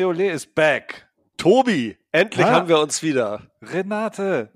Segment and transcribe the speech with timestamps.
[0.00, 1.08] Schneeole ist back.
[1.36, 2.52] Tobi, endlich Ah.
[2.52, 3.42] haben wir uns wieder.
[3.60, 4.50] Renate.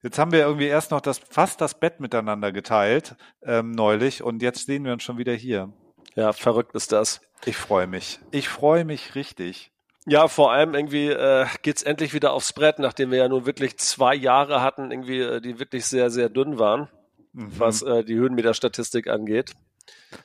[0.00, 4.42] Jetzt haben wir irgendwie erst noch das, fast das Bett miteinander geteilt, ähm, neulich, und
[4.42, 5.72] jetzt sehen wir uns schon wieder hier.
[6.14, 7.20] Ja, verrückt ist das.
[7.46, 8.20] Ich freue mich.
[8.30, 9.72] Ich freue mich richtig.
[10.06, 13.76] Ja, vor allem irgendwie äh, geht's endlich wieder aufs Brett, nachdem wir ja nun wirklich
[13.78, 16.88] zwei Jahre hatten, irgendwie, äh, die wirklich sehr, sehr dünn waren,
[17.32, 17.58] Mhm.
[17.58, 19.50] was äh, die Höhenmeterstatistik angeht.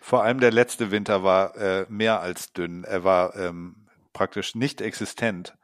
[0.01, 2.83] Vor allem der letzte Winter war äh, mehr als dünn.
[2.83, 5.55] Er war ähm, praktisch nicht existent.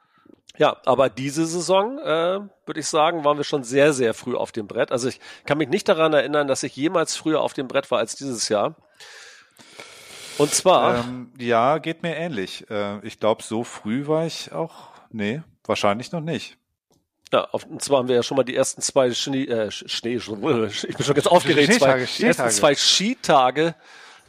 [0.58, 4.52] Ja, aber diese Saison, äh, würde ich sagen, waren wir schon sehr, sehr früh auf
[4.52, 4.90] dem Brett.
[4.90, 7.98] Also ich kann mich nicht daran erinnern, dass ich jemals früher auf dem Brett war
[7.98, 8.74] als dieses Jahr.
[10.38, 12.68] Und zwar, Ähm, ja, geht mir ähnlich.
[12.70, 14.90] Äh, ich glaube, so früh war ich auch.
[15.10, 16.58] Nee, wahrscheinlich noch nicht.
[17.32, 19.88] ja, auf, und zwar haben wir ja schon mal die ersten zwei Schnee, äh, Sch-
[19.88, 20.26] Schnee, ich
[20.96, 22.54] bin schon ganz aufgeregt, zwei, Schneetage, die ersten Schneetage.
[22.54, 23.74] zwei Skitage,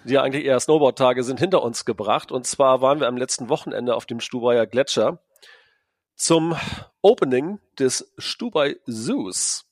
[0.08, 2.32] die ja eigentlich eher Snowboard-Tage sind, hinter uns gebracht.
[2.32, 5.20] Und zwar waren wir am letzten Wochenende auf dem Stubaier Gletscher
[6.16, 6.56] zum
[7.02, 9.66] Opening des Stubai Zoos.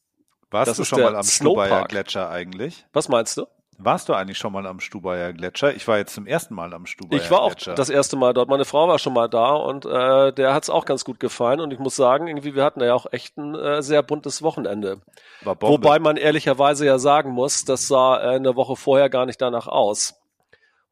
[0.52, 1.68] Warst Das du schon mal am Snowpark.
[1.68, 2.86] Stubaier Gletscher eigentlich?
[2.94, 3.48] Was meinst du?
[3.78, 5.76] Warst du eigentlich schon mal am Stubaier Gletscher?
[5.76, 7.74] Ich war jetzt zum ersten Mal am Stubaier Ich war auch Gletscher.
[7.74, 8.48] das erste Mal dort.
[8.48, 11.60] Meine Frau war schon mal da und äh, der hat es auch ganz gut gefallen.
[11.60, 15.02] Und ich muss sagen, irgendwie, wir hatten ja auch echt ein äh, sehr buntes Wochenende.
[15.44, 19.68] Wobei man ehrlicherweise ja sagen muss, das sah äh, eine Woche vorher gar nicht danach
[19.68, 20.14] aus.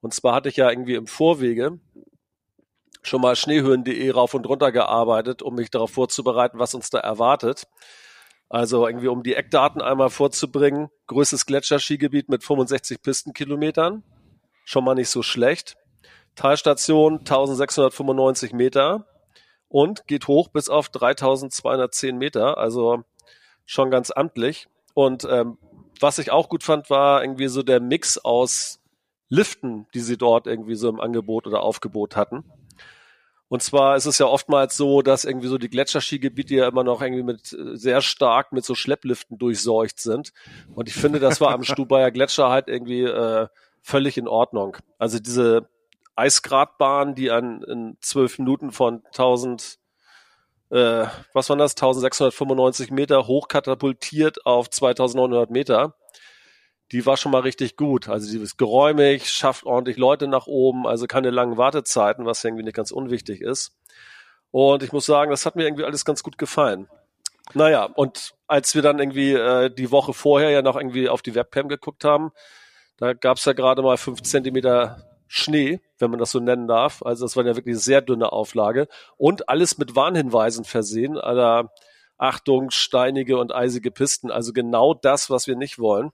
[0.03, 1.79] Und zwar hatte ich ja irgendwie im Vorwege
[3.03, 7.67] schon mal schneehöhen.de rauf und runter gearbeitet, um mich darauf vorzubereiten, was uns da erwartet.
[8.49, 10.89] Also irgendwie um die Eckdaten einmal vorzubringen.
[11.07, 14.03] Größtes Gletscherskigebiet mit 65 Pistenkilometern.
[14.65, 15.77] Schon mal nicht so schlecht.
[16.35, 19.07] Talstation 1695 Meter
[19.69, 22.57] und geht hoch bis auf 3210 Meter.
[22.57, 23.05] Also
[23.65, 24.67] schon ganz amtlich.
[24.93, 25.57] Und ähm,
[26.01, 28.82] was ich auch gut fand, war irgendwie so der Mix aus
[29.33, 32.43] Liften, die sie dort irgendwie so im Angebot oder Aufgebot hatten.
[33.49, 37.01] Und zwar ist es ja oftmals so, dass irgendwie so die Gletscherskigebiete ja immer noch
[37.01, 40.33] irgendwie mit äh, sehr stark mit so Schleppliften durchseucht sind.
[40.73, 43.47] Und ich finde, das war am Stubaier Gletscher halt irgendwie äh,
[43.81, 44.77] völlig in Ordnung.
[44.97, 45.67] Also diese
[46.15, 49.79] Eisgratbahn, die an in zwölf Minuten von 1000
[50.69, 55.95] äh, was waren das, 1695 Meter hochkatapultiert auf 2900 Meter.
[56.93, 58.07] Die war schon mal richtig gut.
[58.07, 62.63] Also die ist geräumig, schafft ordentlich Leute nach oben, also keine langen Wartezeiten, was irgendwie
[62.63, 63.75] nicht ganz unwichtig ist.
[64.51, 66.87] Und ich muss sagen, das hat mir irgendwie alles ganz gut gefallen.
[67.55, 71.33] Naja, und als wir dann irgendwie äh, die Woche vorher ja noch irgendwie auf die
[71.33, 72.31] Webcam geguckt haben,
[72.97, 77.01] da gab's ja gerade mal fünf Zentimeter Schnee, wenn man das so nennen darf.
[77.01, 78.87] Also das war ja wirklich eine sehr dünne Auflage
[79.17, 81.71] und alles mit Warnhinweisen versehen, aller
[82.19, 84.29] Achtung, steinige und eisige Pisten.
[84.29, 86.11] Also genau das, was wir nicht wollen.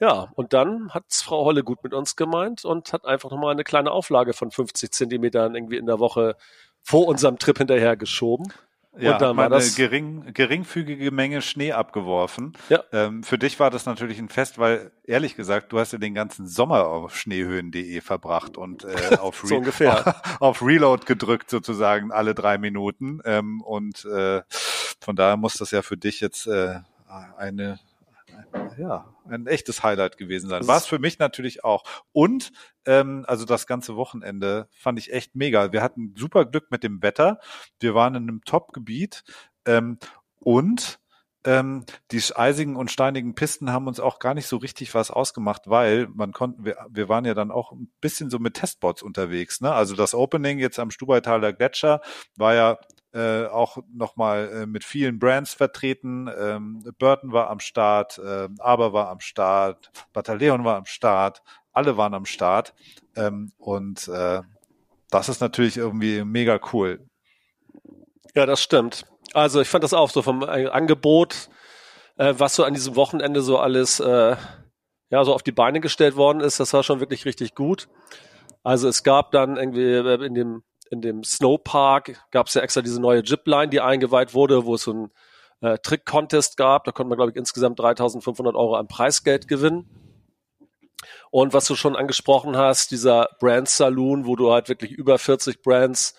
[0.00, 3.64] Ja, und dann hat's Frau Holle gut mit uns gemeint und hat einfach nochmal eine
[3.64, 6.36] kleine Auflage von 50 Zentimetern irgendwie in der Woche
[6.82, 8.50] vor unserem Trip hinterher geschoben.
[8.98, 12.54] ja, und dann war mal eine das- gering, geringfügige Menge Schnee abgeworfen.
[12.70, 12.82] Ja.
[12.92, 16.14] Ähm, für dich war das natürlich ein Fest, weil ehrlich gesagt, du hast ja den
[16.14, 18.88] ganzen Sommer auf schneehöhen.de verbracht und äh,
[19.20, 20.16] auf, So ungefähr.
[20.40, 23.20] auf Reload gedrückt sozusagen alle drei Minuten.
[23.26, 26.80] Ähm, und äh, von daher muss das ja für dich jetzt äh,
[27.36, 27.78] eine
[28.78, 30.66] ja, ein echtes Highlight gewesen sein.
[30.66, 31.84] War es für mich natürlich auch.
[32.12, 32.52] Und
[32.86, 35.72] ähm, also das ganze Wochenende fand ich echt mega.
[35.72, 37.40] Wir hatten super Glück mit dem Wetter.
[37.78, 39.24] Wir waren in einem Top-Gebiet
[39.66, 39.98] ähm,
[40.38, 41.00] und
[41.44, 45.62] ähm, die eisigen und steinigen Pisten haben uns auch gar nicht so richtig was ausgemacht,
[45.70, 49.62] weil man konnten, wir, wir waren ja dann auch ein bisschen so mit Testbots unterwegs.
[49.62, 49.72] Ne?
[49.72, 52.02] Also das Opening jetzt am Stubaitaler Gletscher
[52.36, 52.78] war ja
[53.12, 56.30] äh, auch nochmal äh, mit vielen Brands vertreten.
[56.38, 61.42] Ähm, Burton war am Start, ähm, Aber war am Start, Bataillon war am Start,
[61.72, 62.74] alle waren am Start.
[63.16, 64.42] Ähm, und äh,
[65.10, 67.00] das ist natürlich irgendwie mega cool.
[68.34, 69.04] Ja, das stimmt.
[69.32, 71.48] Also ich fand das auch so vom äh, Angebot,
[72.16, 74.36] äh, was so an diesem Wochenende so alles äh,
[75.10, 77.88] ja so auf die Beine gestellt worden ist, das war schon wirklich richtig gut.
[78.62, 82.82] Also es gab dann irgendwie äh, in dem in dem Snowpark gab es ja extra
[82.82, 85.10] diese neue Zipline, die eingeweiht wurde, wo es so ein
[85.60, 86.84] äh, Trick-Contest gab.
[86.84, 89.88] Da konnte man, glaube ich, insgesamt 3.500 Euro an Preisgeld gewinnen.
[91.30, 95.62] Und was du schon angesprochen hast, dieser Brand Saloon, wo du halt wirklich über 40
[95.62, 96.14] Brands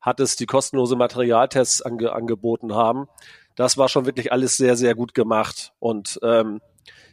[0.00, 3.08] hattest, die kostenlose Materialtests ange angeboten haben.
[3.56, 5.72] Das war schon wirklich alles sehr, sehr gut gemacht.
[5.78, 6.60] Und ähm,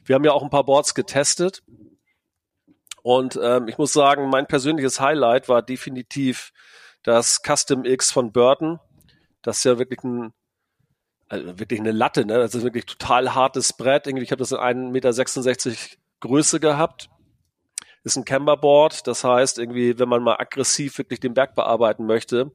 [0.06, 1.62] wir haben ja auch ein paar Boards getestet.
[3.04, 6.54] Und ähm, ich muss sagen, mein persönliches Highlight war definitiv
[7.04, 8.80] das Custom X von Burton.
[9.42, 10.34] Das ist ja wirklich ein
[11.32, 12.40] also wirklich eine Latte, ne?
[12.40, 14.06] Das ist wirklich total hartes Brett.
[14.06, 15.78] Irgendwie, ich habe das in 1,66 Meter
[16.20, 17.10] Größe gehabt.
[18.04, 19.08] ist ein Camberboard.
[19.08, 22.52] Das heißt, irgendwie, wenn man mal aggressiv wirklich den Berg bearbeiten möchte,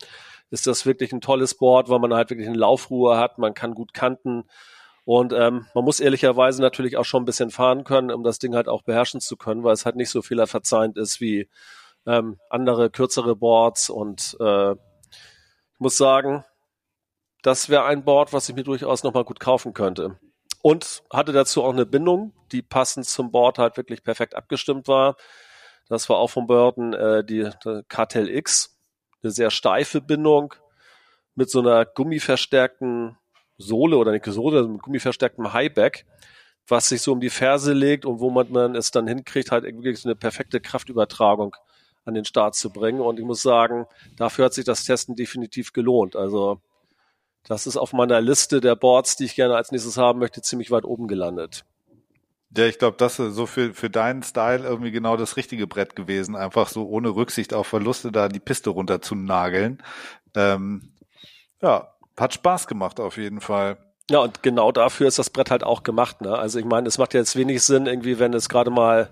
[0.50, 3.74] ist das wirklich ein tolles Board, weil man halt wirklich eine Laufruhe hat, man kann
[3.74, 4.44] gut kanten.
[5.04, 8.54] Und ähm, man muss ehrlicherweise natürlich auch schon ein bisschen fahren können, um das Ding
[8.54, 11.48] halt auch beherrschen zu können, weil es halt nicht so fehlerverzeihend ist wie
[12.06, 13.90] ähm, andere kürzere Boards.
[13.90, 16.44] Und äh, ich muss sagen,
[17.42, 20.18] das wäre ein Board, was ich mir durchaus nochmal gut kaufen könnte.
[20.62, 25.16] Und hatte dazu auch eine Bindung, die passend zum Board halt wirklich perfekt abgestimmt war.
[25.88, 28.76] Das war auch von Burton äh, die, die Cartel X,
[29.22, 30.54] eine sehr steife Bindung
[31.36, 33.16] mit so einer gummiverstärkten
[33.58, 36.06] Sohle oder nicht Sohle, also mit gummiverstärktem Highback,
[36.66, 39.64] was sich so um die Ferse legt und wo man, man es dann hinkriegt, halt
[39.64, 41.54] wirklich so eine perfekte Kraftübertragung
[42.06, 43.00] an den Start zu bringen.
[43.00, 43.86] Und ich muss sagen,
[44.16, 46.16] dafür hat sich das Testen definitiv gelohnt.
[46.16, 46.60] Also
[47.44, 50.70] das ist auf meiner Liste der Boards, die ich gerne als nächstes haben möchte, ziemlich
[50.70, 51.64] weit oben gelandet.
[52.56, 55.94] Ja, ich glaube, das ist so für, für deinen Style irgendwie genau das richtige Brett
[55.94, 56.36] gewesen.
[56.36, 59.82] Einfach so ohne Rücksicht auf Verluste da die Piste runter zu nageln.
[60.34, 60.92] Ähm,
[61.60, 63.78] ja, hat Spaß gemacht auf jeden Fall.
[64.10, 66.20] Ja, und genau dafür ist das Brett halt auch gemacht.
[66.20, 66.36] Ne?
[66.36, 69.10] Also ich meine, es macht ja jetzt wenig Sinn, irgendwie, wenn es gerade mal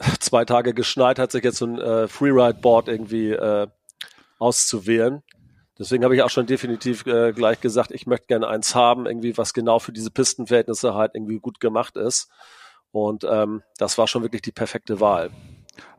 [0.20, 3.68] zwei Tage geschneit hat, sich jetzt so ein äh, Freeride-Board irgendwie äh,
[4.38, 5.22] auszuwählen.
[5.78, 9.36] Deswegen habe ich auch schon definitiv äh, gleich gesagt, ich möchte gerne eins haben, irgendwie
[9.38, 12.28] was genau für diese Pistenverhältnisse halt irgendwie gut gemacht ist.
[12.92, 15.30] Und ähm, das war schon wirklich die perfekte Wahl.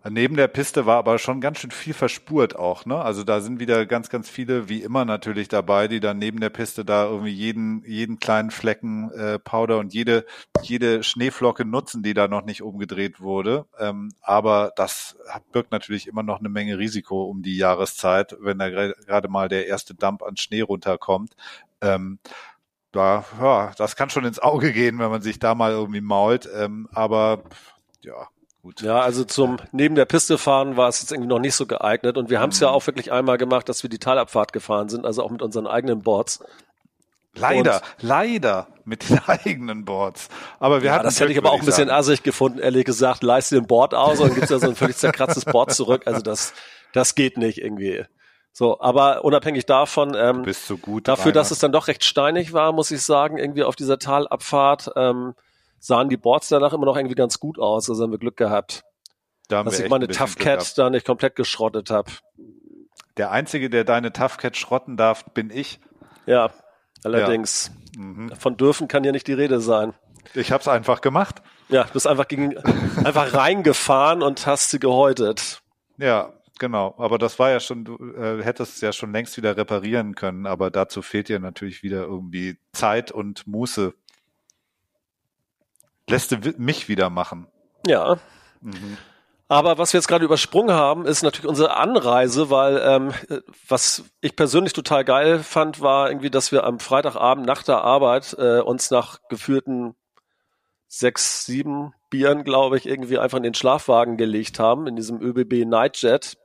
[0.09, 2.99] Neben der Piste war aber schon ganz schön viel verspurt auch, ne?
[2.99, 6.49] Also da sind wieder ganz, ganz viele, wie immer natürlich dabei, die dann neben der
[6.49, 10.25] Piste da irgendwie jeden, jeden kleinen Flecken äh, Powder und jede,
[10.63, 13.65] jede Schneeflocke nutzen, die da noch nicht umgedreht wurde.
[13.79, 15.17] Ähm, aber das
[15.51, 19.67] birgt natürlich immer noch eine Menge Risiko um die Jahreszeit, wenn da gerade mal der
[19.67, 21.35] erste Dump an Schnee runterkommt.
[21.81, 22.17] Ähm,
[22.91, 26.49] da, ja, das kann schon ins Auge gehen, wenn man sich da mal irgendwie mault.
[26.53, 27.43] Ähm, aber
[28.01, 28.27] ja,
[28.61, 28.81] Gut.
[28.81, 32.17] Ja, also zum neben der Piste fahren war es jetzt irgendwie noch nicht so geeignet
[32.17, 32.75] und wir haben es ja mhm.
[32.75, 36.01] auch wirklich einmal gemacht, dass wir die Talabfahrt gefahren sind, also auch mit unseren eigenen
[36.03, 36.43] Boards.
[37.33, 40.27] Leider, und, leider mit den eigenen Boards.
[40.59, 41.99] Aber wir ja, hatten das hätte ich aber auch ein bisschen sagen.
[41.99, 43.23] assig gefunden, ehrlich gesagt.
[43.23, 46.03] Leiste den Board aus und gibt's ja so ein völlig zerkratztes Board zurück.
[46.05, 46.53] Also das,
[46.93, 48.03] das geht nicht irgendwie.
[48.53, 51.33] So, aber unabhängig davon, ähm, bist so gut dafür, Rainer.
[51.35, 54.91] dass es dann doch recht steinig war, muss ich sagen, irgendwie auf dieser Talabfahrt.
[54.97, 55.33] Ähm,
[55.81, 57.89] sahen die Boards danach immer noch irgendwie ganz gut aus.
[57.89, 58.83] Also haben wir Glück gehabt,
[59.49, 62.11] da dass ich meine Tough Cat da nicht komplett geschrottet habe.
[63.17, 65.81] Der Einzige, der deine Tough Cat schrotten darf, bin ich.
[66.25, 66.51] Ja,
[67.03, 67.71] allerdings.
[67.95, 68.01] Ja.
[68.01, 68.35] Mhm.
[68.35, 69.93] Von dürfen kann ja nicht die Rede sein.
[70.33, 71.41] Ich habe es einfach gemacht.
[71.67, 72.57] Ja, du bist einfach gegen
[73.03, 75.61] einfach reingefahren und hast sie gehäutet.
[75.97, 76.93] Ja, genau.
[76.97, 80.45] Aber das war ja schon, du äh, hättest es ja schon längst wieder reparieren können,
[80.45, 83.93] aber dazu fehlt dir natürlich wieder irgendwie Zeit und Muße
[86.11, 87.47] lässt du mich wieder machen.
[87.87, 88.17] Ja.
[88.61, 88.97] Mhm.
[89.47, 94.37] Aber was wir jetzt gerade übersprungen haben, ist natürlich unsere Anreise, weil ähm, was ich
[94.37, 98.91] persönlich total geil fand, war irgendwie, dass wir am Freitagabend nach der Arbeit äh, uns
[98.91, 99.95] nach geführten
[100.87, 105.65] sechs, sieben Bieren, glaube ich, irgendwie einfach in den Schlafwagen gelegt haben, in diesem ÖBB
[105.65, 106.37] Nightjet,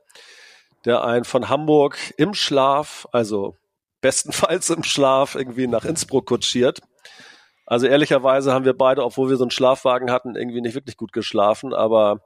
[0.83, 3.55] der einen von Hamburg im Schlaf, also
[4.01, 6.81] bestenfalls im Schlaf, irgendwie nach Innsbruck kutschiert.
[7.67, 11.11] Also ehrlicherweise haben wir beide, obwohl wir so einen Schlafwagen hatten, irgendwie nicht wirklich gut
[11.11, 12.21] geschlafen, aber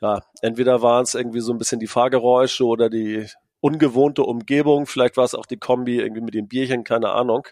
[0.00, 3.28] ja, entweder waren es irgendwie so ein bisschen die Fahrgeräusche oder die
[3.60, 7.46] ungewohnte Umgebung, vielleicht war es auch die Kombi irgendwie mit dem Bierchen, keine Ahnung.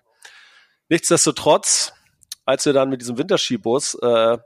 [0.88, 1.92] Nichtsdestotrotz,
[2.44, 4.38] als wir dann mit diesem Winterskibus äh,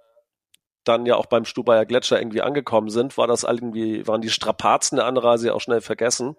[0.84, 4.96] dann ja auch beim Stubaier Gletscher irgendwie angekommen sind, war das irgendwie, waren die Strapazen
[4.96, 6.36] der Anreise ja auch schnell vergessen.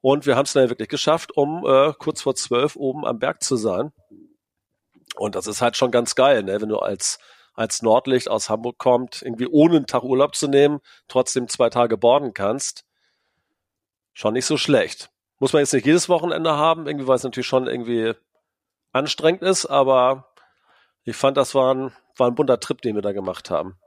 [0.00, 3.42] Und wir haben es dann wirklich geschafft, um äh, kurz vor zwölf oben am Berg
[3.42, 3.92] zu sein.
[5.16, 6.60] Und das ist halt schon ganz geil, ne?
[6.60, 7.18] wenn du als,
[7.54, 11.96] als Nordlicht aus Hamburg kommt, irgendwie ohne einen Tag Urlaub zu nehmen, trotzdem zwei Tage
[11.96, 12.84] borden kannst.
[14.12, 15.10] Schon nicht so schlecht.
[15.38, 18.14] Muss man jetzt nicht jedes Wochenende haben, irgendwie, weil es natürlich schon irgendwie
[18.92, 20.32] anstrengend ist, aber
[21.04, 23.78] ich fand, das war ein, war ein bunter Trip, den wir da gemacht haben.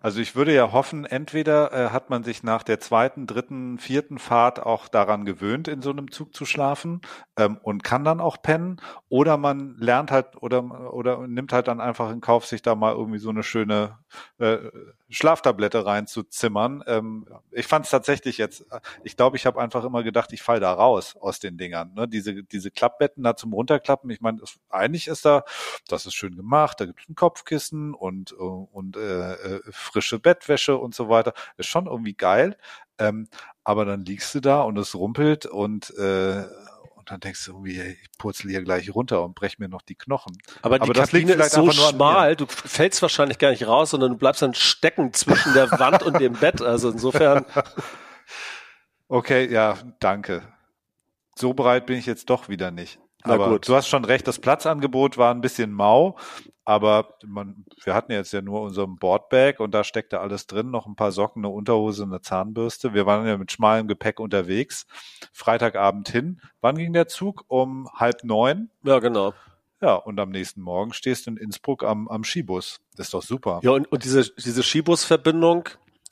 [0.00, 4.18] Also ich würde ja hoffen, entweder äh, hat man sich nach der zweiten, dritten, vierten
[4.18, 7.00] Fahrt auch daran gewöhnt, in so einem Zug zu schlafen
[7.36, 11.80] ähm, und kann dann auch pennen, oder man lernt halt oder oder nimmt halt dann
[11.80, 13.98] einfach in Kauf, sich da mal irgendwie so eine schöne
[14.38, 14.58] äh,
[15.08, 16.82] Schlaftablette reinzuzimmern.
[16.86, 18.66] Ähm, ich fand es tatsächlich jetzt,
[19.04, 21.94] ich glaube, ich habe einfach immer gedacht, ich fall da raus aus den Dingern.
[21.94, 22.08] Ne?
[22.08, 25.44] Diese, diese Klappbetten da zum Runterklappen, ich meine, eigentlich ist da,
[25.88, 30.18] das ist schön gemacht, da gibt es ein Kopfkissen und, äh, und äh, äh, frische
[30.18, 31.34] Bettwäsche und so weiter.
[31.56, 32.56] Ist schon irgendwie geil.
[32.98, 33.28] Ähm,
[33.64, 36.44] aber dann liegst du da und es rumpelt und, äh,
[36.94, 39.96] und dann denkst du irgendwie, ich purzel hier gleich runter und brech mir noch die
[39.96, 40.36] Knochen.
[40.62, 43.66] Aber die Aber das liegt Kabine ist vielleicht so schmal, du fällst wahrscheinlich gar nicht
[43.66, 46.62] raus, sondern du bleibst dann stecken zwischen der Wand und dem Bett.
[46.62, 47.44] Also insofern,
[49.08, 50.42] Okay, ja, danke.
[51.36, 52.98] So breit bin ich jetzt doch wieder nicht.
[53.24, 53.68] Na aber gut.
[53.68, 56.18] du hast schon recht, das Platzangebot war ein bisschen mau,
[56.64, 60.86] aber man, wir hatten jetzt ja nur unseren Boardbag und da steckte alles drin, noch
[60.86, 62.94] ein paar Socken, eine Unterhose, eine Zahnbürste.
[62.94, 64.86] Wir waren ja mit schmalem Gepäck unterwegs.
[65.32, 66.40] Freitagabend hin.
[66.60, 67.44] Wann ging der Zug?
[67.48, 68.70] Um halb neun.
[68.82, 69.34] ja genau.
[69.80, 72.80] Ja, und am nächsten Morgen stehst du in Innsbruck am, am Skibus.
[72.96, 73.60] Das ist doch super.
[73.62, 75.68] Ja, und, und diese, diese Skibus-Verbindung,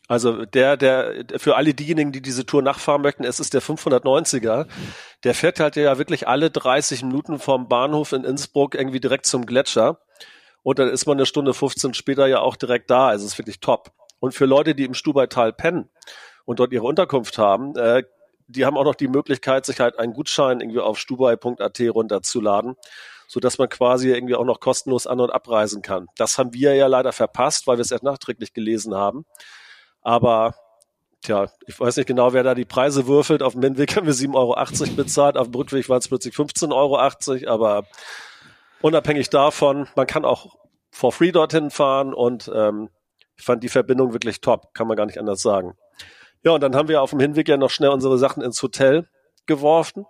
[0.09, 4.67] also der, der, für alle diejenigen, die diese Tour nachfahren möchten, es ist der 590er.
[5.25, 9.47] Der fährt halt ja wirklich alle 30 Minuten vom Bahnhof in Innsbruck irgendwie direkt zum
[9.47, 10.01] Gletscher.
[10.63, 13.09] Und dann ist man eine Stunde 15 später ja auch direkt da.
[13.09, 13.93] Also es ist wirklich top.
[14.21, 15.91] Und für Leute, die im Stubaital pennen
[16.45, 18.05] und dort ihre Unterkunft haben, äh,
[18.47, 22.77] die haben auch noch die Möglichkeit, sich halt einen Gutschein irgendwie auf stubai.at runterzuladen,
[23.27, 26.07] so dass man quasi irgendwie auch noch kostenlos an- und abreisen kann.
[26.17, 29.25] Das haben wir ja leider verpasst, weil wir es erst nachträglich gelesen haben.
[30.03, 30.55] Aber
[31.23, 33.43] tja, ich weiß nicht genau, wer da die Preise würfelt.
[33.43, 36.73] Auf dem Hinweg haben wir 7,80 Euro bezahlt, auf dem Rückweg waren es plötzlich 15,80
[36.75, 37.87] Euro, aber
[38.83, 40.57] unabhängig davon, man kann auch
[40.91, 42.91] for free dorthin fahren und ähm,
[43.37, 45.77] ich fand die Verbindung wirklich top, kann man gar nicht anders sagen.
[46.43, 49.09] Ja, und dann haben wir auf dem Hinweg ja noch schnell unsere Sachen ins Hotel
[49.47, 50.05] geworfen.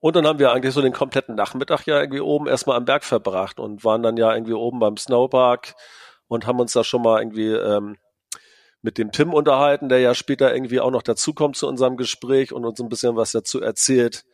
[0.00, 3.04] Und dann haben wir eigentlich so den kompletten Nachmittag ja irgendwie oben erstmal am Berg
[3.04, 5.74] verbracht und waren dann ja irgendwie oben beim Snowpark
[6.28, 7.98] und haben uns da schon mal irgendwie ähm,
[8.80, 12.64] mit dem Tim unterhalten, der ja später irgendwie auch noch dazukommt zu unserem Gespräch und
[12.64, 14.24] uns ein bisschen was dazu erzählt,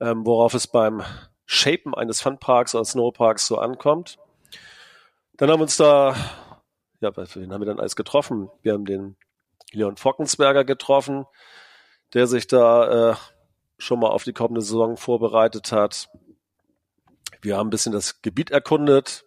[0.00, 1.02] ähm, worauf es beim
[1.46, 4.18] Shapen eines Funparks oder Snowparks so ankommt.
[5.36, 6.14] Dann haben wir uns da,
[7.00, 8.50] ja, wen haben wir dann alles getroffen?
[8.62, 9.16] Wir haben den
[9.72, 11.26] Leon Fockensberger getroffen,
[12.14, 13.16] der sich da äh,
[13.78, 16.08] schon mal auf die kommende Saison vorbereitet hat.
[17.40, 19.24] Wir haben ein bisschen das Gebiet erkundet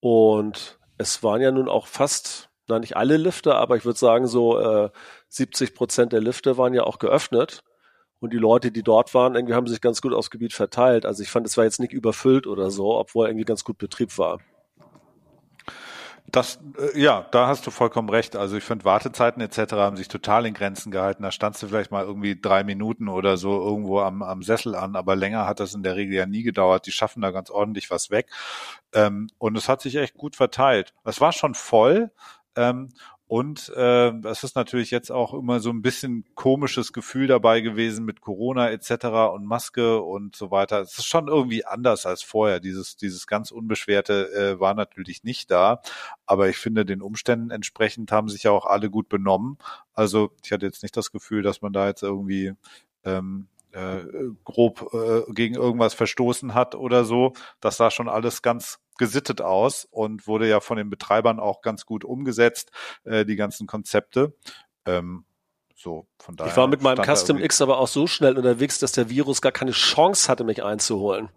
[0.00, 4.26] und es waren ja nun auch fast, na nicht alle Lifte, aber ich würde sagen
[4.26, 4.90] so äh,
[5.28, 7.64] 70 Prozent der Lifte waren ja auch geöffnet
[8.22, 11.04] und die Leute, die dort waren, irgendwie haben sich ganz gut aufs Gebiet verteilt.
[11.04, 14.16] Also ich fand, es war jetzt nicht überfüllt oder so, obwohl irgendwie ganz gut Betrieb
[14.16, 14.38] war.
[16.30, 18.36] Das, äh, ja, da hast du vollkommen recht.
[18.36, 19.72] Also ich finde, Wartezeiten etc.
[19.72, 21.24] haben sich total in Grenzen gehalten.
[21.24, 24.94] Da standst du vielleicht mal irgendwie drei Minuten oder so irgendwo am, am Sessel an,
[24.94, 26.86] aber länger hat das in der Regel ja nie gedauert.
[26.86, 28.30] Die schaffen da ganz ordentlich was weg.
[28.94, 30.94] Ähm, und es hat sich echt gut verteilt.
[31.04, 32.12] Es war schon voll.
[32.54, 32.90] Ähm,
[33.32, 38.04] und äh, es ist natürlich jetzt auch immer so ein bisschen komisches Gefühl dabei gewesen
[38.04, 39.32] mit Corona etc.
[39.32, 40.82] und Maske und so weiter.
[40.82, 42.60] Es ist schon irgendwie anders als vorher.
[42.60, 45.80] Dieses, dieses ganz Unbeschwerte äh, war natürlich nicht da.
[46.26, 49.56] Aber ich finde, den Umständen entsprechend haben sich ja auch alle gut benommen.
[49.94, 52.52] Also ich hatte jetzt nicht das Gefühl, dass man da jetzt irgendwie
[53.02, 54.00] ähm, äh,
[54.44, 57.32] grob äh, gegen irgendwas verstoßen hat oder so.
[57.60, 61.86] Das sah schon alles ganz gesittet aus und wurde ja von den Betreibern auch ganz
[61.86, 62.70] gut umgesetzt,
[63.04, 64.34] äh, die ganzen Konzepte.
[64.86, 65.24] Ähm,
[65.74, 66.50] so, von daher.
[66.50, 69.52] Ich war mit meinem Custom X aber auch so schnell unterwegs, dass der Virus gar
[69.52, 71.28] keine Chance hatte, mich einzuholen.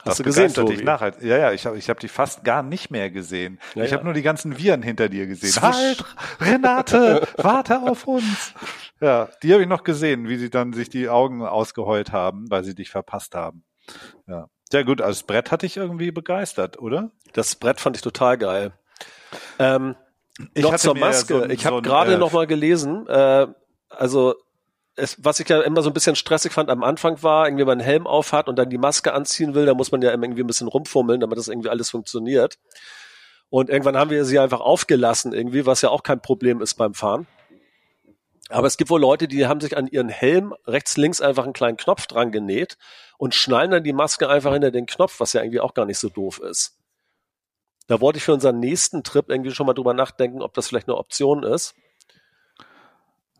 [0.00, 0.76] Hast Das du gesehen, Tobi?
[0.76, 1.12] dich nachher.
[1.22, 3.60] Ja, ja, ich habe ich hab die fast gar nicht mehr gesehen.
[3.74, 3.98] Ja, ich ja.
[3.98, 5.50] habe nur die ganzen Viren hinter dir gesehen.
[5.50, 5.62] Zwisch.
[5.62, 6.04] Halt,
[6.40, 8.54] Renate, warte auf uns.
[9.00, 12.64] Ja, die habe ich noch gesehen, wie sie dann sich die Augen ausgeheult haben, weil
[12.64, 13.62] sie dich verpasst haben.
[14.26, 14.48] Ja.
[14.72, 17.10] Ja gut, also das Brett hat dich irgendwie begeistert, oder?
[17.32, 18.72] Das Brett fand ich total geil.
[19.58, 19.96] Ähm,
[20.54, 21.34] Ich noch hatte zur Maske.
[21.38, 23.46] so ein- ich so habe ein, gerade äh, noch mal gelesen, äh,
[23.88, 24.34] also
[24.96, 27.78] es, was ich ja immer so ein bisschen stressig fand am Anfang war, irgendwie man
[27.78, 30.24] einen Helm auf hat und dann die Maske anziehen will, da muss man ja immer
[30.24, 32.58] irgendwie ein bisschen rumfummeln, damit das irgendwie alles funktioniert.
[33.48, 36.94] Und irgendwann haben wir sie einfach aufgelassen irgendwie, was ja auch kein Problem ist beim
[36.94, 37.26] Fahren.
[38.50, 41.52] Aber es gibt wohl Leute, die haben sich an ihren Helm rechts, links einfach einen
[41.52, 42.76] kleinen Knopf dran genäht
[43.16, 45.98] und schnallen dann die Maske einfach hinter den Knopf, was ja irgendwie auch gar nicht
[45.98, 46.76] so doof ist.
[47.86, 50.88] Da wollte ich für unseren nächsten Trip irgendwie schon mal drüber nachdenken, ob das vielleicht
[50.88, 51.74] eine Option ist.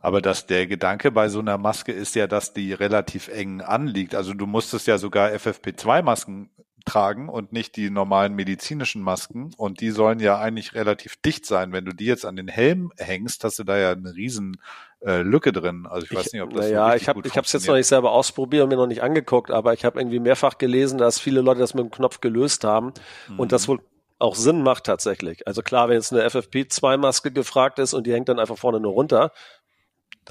[0.01, 4.15] Aber dass der Gedanke bei so einer Maske ist ja, dass die relativ eng anliegt.
[4.15, 6.49] Also du musstest ja sogar FFP2-Masken
[6.85, 9.51] tragen und nicht die normalen medizinischen Masken.
[9.57, 11.71] Und die sollen ja eigentlich relativ dicht sein.
[11.71, 14.59] Wenn du die jetzt an den Helm hängst, hast du da ja eine riesen
[15.05, 15.85] äh, Lücke drin.
[15.87, 17.53] Also ich weiß nicht, ob das so naja, richtig ich habe gut ich habe es
[17.53, 20.57] jetzt noch nicht selber ausprobiert und mir noch nicht angeguckt, aber ich habe irgendwie mehrfach
[20.57, 22.93] gelesen, dass viele Leute das mit dem Knopf gelöst haben
[23.37, 23.49] und Mhm.
[23.49, 23.79] das wohl
[24.19, 25.47] auch Sinn macht tatsächlich.
[25.47, 28.91] Also klar, wenn jetzt eine FFP2-Maske gefragt ist und die hängt dann einfach vorne nur
[28.93, 29.31] runter,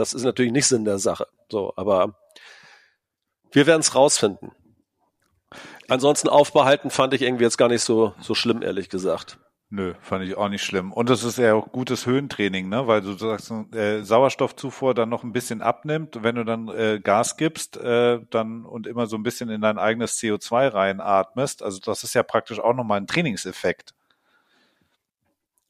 [0.01, 1.27] das ist natürlich nicht Sinn der Sache.
[1.51, 2.15] So, aber
[3.53, 4.53] wir werden es rausfinden.
[5.89, 9.39] Ansonsten aufbehalten fand ich irgendwie jetzt gar nicht so so schlimm, ehrlich gesagt.
[9.73, 10.93] Nö, fand ich auch nicht schlimm.
[10.93, 12.89] Und es ist ja auch gutes Höhentraining, ne?
[12.89, 16.23] Weil du sagst, äh, Sauerstoffzufuhr dann noch ein bisschen abnimmt.
[16.23, 19.79] Wenn du dann äh, Gas gibst, äh, dann und immer so ein bisschen in dein
[19.79, 23.95] eigenes CO2 reinatmest, also das ist ja praktisch auch nochmal ein Trainingseffekt.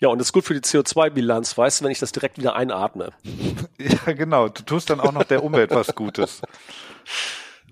[0.01, 2.57] Ja, und das ist gut für die CO2-Bilanz, weißt du, wenn ich das direkt wieder
[2.57, 3.11] einatme.
[3.79, 4.49] ja, genau.
[4.49, 6.41] Du tust dann auch noch der Umwelt was Gutes.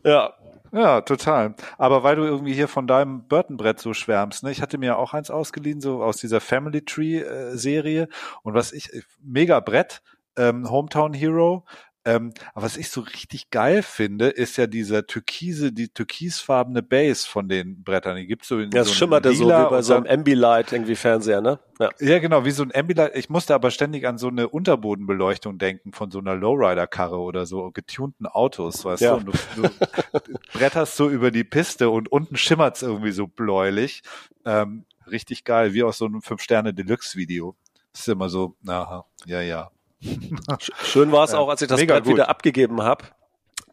[0.04, 0.34] Ja,
[0.72, 1.54] ja, total.
[1.78, 4.50] Aber weil du irgendwie hier von deinem Burton-Brett so schwärmst, ne?
[4.50, 8.02] Ich hatte mir auch eins ausgeliehen, so aus dieser Family Tree-Serie.
[8.02, 8.08] Äh,
[8.42, 8.90] und was ich,
[9.22, 10.02] mega Brett,
[10.36, 11.64] ähm, Hometown Hero,
[12.08, 17.28] ähm, aber was ich so richtig geil finde, ist ja dieser türkise, die türkisfarbene Base
[17.28, 18.16] von den Brettern.
[18.16, 20.96] Die gibt's so in ja, so schimmert ja so wie bei so einem Ambilight irgendwie
[20.96, 21.58] Fernseher, ne?
[21.78, 21.90] Ja.
[22.00, 23.14] ja, genau, wie so ein Ambilight.
[23.14, 27.70] Ich musste aber ständig an so eine Unterbodenbeleuchtung denken von so einer Lowrider-Karre oder so
[27.72, 29.18] getunten Autos, weißt ja.
[29.18, 29.30] du?
[29.30, 34.00] Und du, du bretterst so über die Piste und unten schimmert's irgendwie so bläulich.
[34.46, 37.54] Ähm, richtig geil, wie aus so einem Fünf-Sterne-Deluxe-Video.
[37.92, 39.70] Das ist immer so, aha, ja, ja.
[40.84, 42.14] Schön war es auch, als ich das Brett gut.
[42.14, 43.04] wieder abgegeben habe.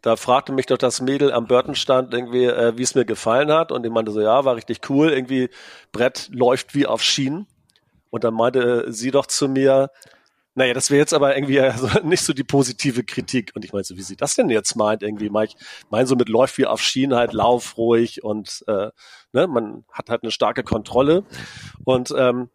[0.02, 3.72] Da fragte mich doch das Mädel am Burton-Stand irgendwie, äh, wie es mir gefallen hat.
[3.72, 5.10] Und die meinte so, ja, war richtig cool.
[5.10, 5.50] Irgendwie
[5.92, 7.46] Brett läuft wie auf Schienen.
[8.10, 9.90] Und dann meinte sie doch zu mir,
[10.54, 13.52] naja, das wäre jetzt aber irgendwie also nicht so die positive Kritik.
[13.54, 15.56] Und ich meine so, wie sie das denn jetzt meint, irgendwie, mein, ich
[15.90, 18.90] meine so mit läuft wie auf Schienen halt laufruhig und äh,
[19.32, 21.24] ne, man hat halt eine starke Kontrolle.
[21.84, 22.48] Und ähm,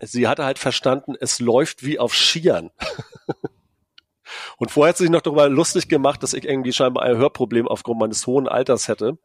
[0.00, 2.70] sie hatte halt verstanden, es läuft wie auf Skiern.
[4.56, 7.68] Und vorher hat sie sich noch darüber lustig gemacht, dass ich irgendwie scheinbar ein Hörproblem
[7.68, 9.18] aufgrund meines hohen Alters hätte.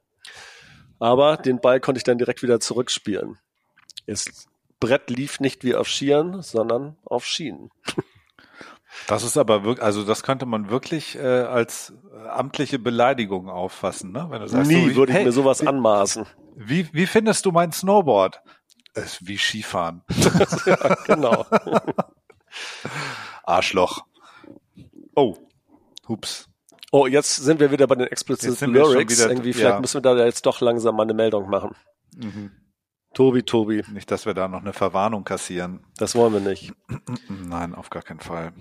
[1.00, 3.38] Aber den Ball konnte ich dann direkt wieder zurückspielen.
[4.08, 4.48] Das
[4.80, 7.70] Brett lief nicht wie auf Skiern, sondern auf Schienen.
[9.06, 11.94] Das ist aber wirklich, also das könnte man wirklich äh, als
[12.30, 14.28] amtliche Beleidigung auffassen, ne?
[14.30, 16.26] Wenn du sagst, Nie so, würde ich hey, mir sowas wie, anmaßen.
[16.56, 18.42] Wie, wie findest du mein Snowboard?
[18.98, 20.04] Ist wie Skifahren.
[20.66, 21.46] ja, genau.
[23.44, 24.06] Arschloch.
[25.16, 25.38] Oh,
[26.08, 26.50] hups.
[26.92, 29.18] Oh, jetzt sind wir wieder bei den Explicit Lyrics.
[29.18, 29.80] Wieder, Irgendwie, vielleicht ja.
[29.80, 31.76] müssen wir da jetzt doch langsam mal eine Meldung machen.
[32.16, 32.52] Mhm.
[33.14, 33.84] Tobi, Tobi.
[33.92, 35.86] Nicht, dass wir da noch eine Verwarnung kassieren.
[35.98, 36.74] Das wollen wir nicht.
[37.30, 38.54] Nein, auf gar keinen Fall.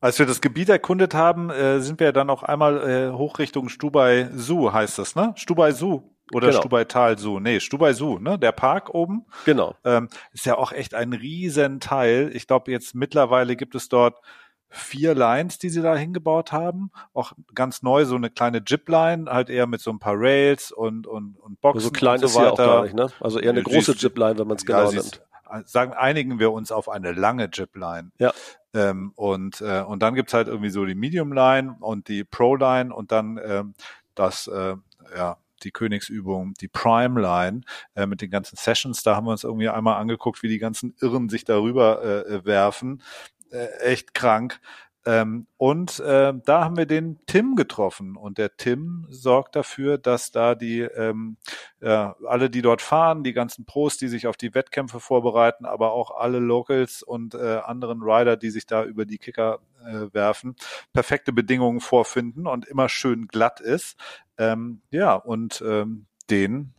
[0.00, 3.68] Als wir das Gebiet erkundet haben, äh, sind wir dann auch einmal äh, hoch Richtung
[3.68, 5.32] Stubai Zoo, heißt das, ne?
[5.36, 6.02] Stubai Zoo.
[6.32, 6.60] Oder genau.
[6.60, 7.38] Stubaital Zoo.
[7.38, 8.38] Nee, Stubai Zoo, ne?
[8.38, 9.26] Der Park oben.
[9.44, 9.74] Genau.
[9.84, 12.30] Ähm, ist ja auch echt ein Riesenteil.
[12.34, 14.20] Ich glaube, jetzt mittlerweile gibt es dort
[14.68, 16.90] vier Lines, die sie da hingebaut haben.
[17.12, 21.06] Auch ganz neu, so eine kleine Jip-Line, halt eher mit so ein paar Rails und,
[21.06, 21.80] und, und Boxen.
[21.80, 23.08] So klein und so ist sie auch gar nicht, ne?
[23.20, 25.22] Also eher eine große Jip-Line, wenn man es genau ja, nimmt.
[25.66, 28.10] Sagen, einigen wir uns auf eine lange Jip-Line.
[28.18, 28.32] Ja.
[28.72, 33.12] Ähm, und, äh, und dann gibt's halt irgendwie so die Medium-Line und die Pro-Line und
[33.12, 33.74] dann ähm,
[34.16, 34.74] das, äh,
[35.16, 37.62] ja, die Königsübung, die Prime Line
[37.94, 39.02] äh, mit den ganzen Sessions.
[39.02, 42.44] Da haben wir uns irgendwie einmal angeguckt, wie die ganzen Irren sich darüber äh, äh
[42.44, 43.02] werfen.
[43.50, 44.60] Äh, echt krank.
[45.06, 50.30] Ähm, und äh, da haben wir den Tim getroffen und der Tim sorgt dafür, dass
[50.30, 51.36] da die ähm,
[51.80, 55.92] äh, alle, die dort fahren, die ganzen Pros, die sich auf die Wettkämpfe vorbereiten, aber
[55.92, 60.56] auch alle Locals und äh, anderen Rider, die sich da über die Kicker äh, werfen,
[60.94, 63.98] perfekte Bedingungen vorfinden und immer schön glatt ist.
[64.38, 66.72] Ähm, ja, und ähm, den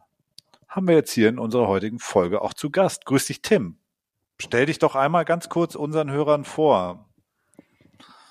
[0.68, 3.06] haben wir jetzt hier in unserer heutigen Folge auch zu Gast.
[3.06, 3.78] Grüß dich, Tim.
[4.42, 7.05] Stell dich doch einmal ganz kurz unseren Hörern vor.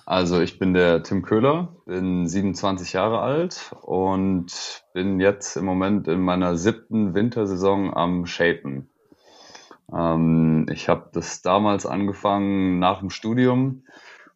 [0.07, 6.09] Also ich bin der Tim Köhler, bin 27 Jahre alt und bin jetzt im Moment
[6.09, 8.91] in meiner siebten Wintersaison am Shapen.
[9.93, 13.85] Ähm, ich habe das damals angefangen nach dem Studium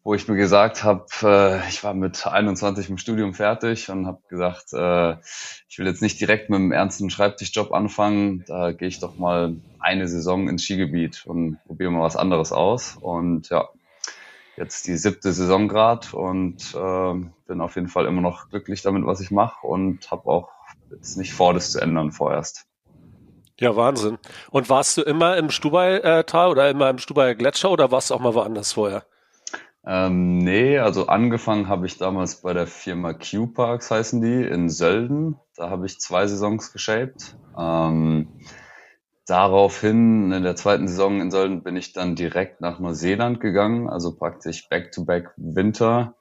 [0.03, 4.21] wo ich mir gesagt habe, äh, ich war mit 21 im Studium fertig und habe
[4.29, 5.17] gesagt, äh,
[5.67, 9.57] ich will jetzt nicht direkt mit einem ernsten Schreibtischjob anfangen, da gehe ich doch mal
[9.79, 12.97] eine Saison ins Skigebiet und probiere mal was anderes aus.
[12.99, 13.67] Und ja,
[14.59, 17.13] jetzt die siebte Saison grad und äh,
[17.47, 20.49] bin auf jeden Fall immer noch glücklich damit, was ich mache und habe auch
[20.91, 22.65] jetzt nicht vor, das zu ändern vorerst.
[23.59, 24.17] Ja, Wahnsinn.
[24.51, 28.19] Und warst du immer im Stubai-Tal oder immer im Stubai Gletscher oder warst du auch
[28.19, 29.03] mal woanders vorher?
[29.85, 35.37] Ähm, nee, also angefangen habe ich damals bei der Firma Q-Parks, heißen die, in Sölden.
[35.55, 37.37] Da habe ich zwei Saisons geshaped.
[37.57, 38.27] Ähm,
[39.29, 44.15] daraufhin, in der zweiten Saison in Sölden, bin ich dann direkt nach Neuseeland gegangen, also
[44.15, 46.15] praktisch Back-to-Back Winter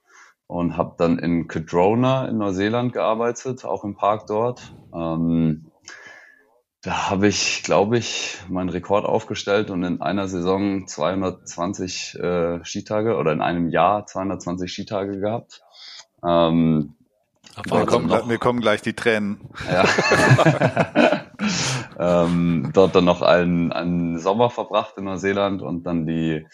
[0.47, 4.73] und habe dann in Cadrona in Neuseeland gearbeitet, auch im Park dort.
[4.95, 5.71] Ähm,
[6.83, 13.17] da habe ich, glaube ich, meinen Rekord aufgestellt und in einer Saison 220 äh, Skitage
[13.17, 15.63] oder in einem Jahr 220 Skitage gehabt.
[16.25, 16.95] Ähm,
[17.71, 19.41] mir, kommen, mir kommen gleich die Tränen.
[19.71, 19.85] Ja.
[21.99, 26.47] ähm, dort dann noch einen, einen Sommer verbracht in Neuseeland und dann die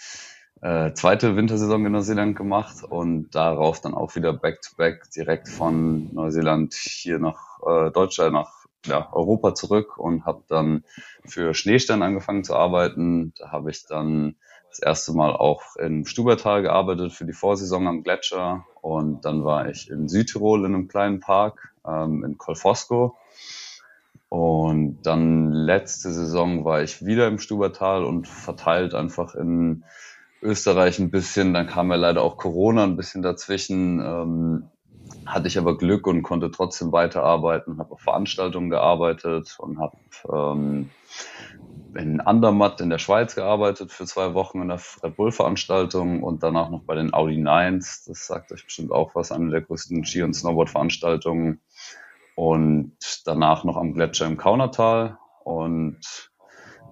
[0.62, 6.12] äh, zweite Wintersaison in Neuseeland gemacht und darauf dann auch wieder Back-to-Back -back direkt von
[6.14, 10.85] Neuseeland hier nach äh, Deutschland, nach ja, Europa zurück und habe dann
[11.26, 13.35] für Schneestern angefangen zu arbeiten.
[13.38, 14.37] Da habe ich dann
[14.70, 19.68] das erste Mal auch in Stubertal gearbeitet für die Vorsaison am Gletscher und dann war
[19.68, 23.16] ich in Südtirol in einem kleinen Park ähm, in Kolfosco
[24.35, 29.85] und dann letzte Saison war ich wieder im Stubertal und verteilt einfach in
[30.42, 31.55] Österreich ein bisschen.
[31.55, 34.01] Dann kam ja leider auch Corona ein bisschen dazwischen.
[34.01, 34.70] Ähm,
[35.25, 39.94] hatte ich aber Glück und konnte trotzdem weiterarbeiten, habe auf Veranstaltungen gearbeitet und habe
[40.33, 40.90] ähm,
[41.94, 46.42] in Andermatt in der Schweiz gearbeitet für zwei Wochen in der Red Bull Veranstaltung und
[46.42, 48.03] danach noch bei den Audi Nines.
[48.09, 51.61] Das sagt euch bestimmt auch was, eine der größten Ski- und Snowboard-Veranstaltungen.
[52.35, 56.31] Und danach noch am Gletscher im Kaunertal und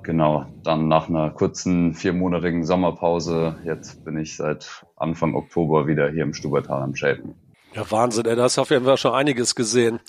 [0.03, 6.23] genau, dann nach einer kurzen viermonatigen Sommerpause, jetzt bin ich seit Anfang Oktober wieder hier
[6.23, 7.35] im Stubertal am Shapen.
[7.75, 10.01] Ja, Wahnsinn, ey, da hast du auf jeden Fall schon einiges gesehen.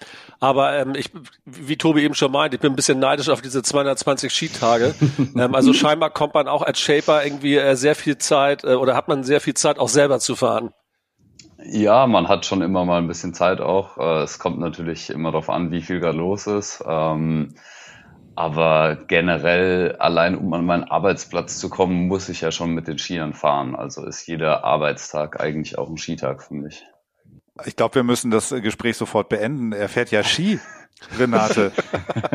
[0.41, 1.11] Aber ähm, ich,
[1.45, 4.93] wie Tobi eben schon meint, ich bin ein bisschen neidisch auf diese 220 Skitage.
[5.37, 8.97] ähm, also scheinbar kommt man auch als Shaper irgendwie äh, sehr viel Zeit äh, oder
[8.97, 10.73] hat man sehr viel Zeit auch selber zu fahren.
[11.65, 13.97] Ja, man hat schon immer mal ein bisschen Zeit auch.
[13.97, 16.83] Äh, es kommt natürlich immer darauf an, wie viel gerade los ist.
[16.85, 17.55] Ähm,
[18.35, 22.97] aber generell, allein um an meinen Arbeitsplatz zu kommen, muss ich ja schon mit den
[22.97, 23.75] Skiern fahren.
[23.75, 26.83] Also ist jeder Arbeitstag eigentlich auch ein Skitag für mich.
[27.65, 29.71] Ich glaube, wir müssen das Gespräch sofort beenden.
[29.71, 30.59] Er fährt ja Ski.
[31.17, 31.71] Renate.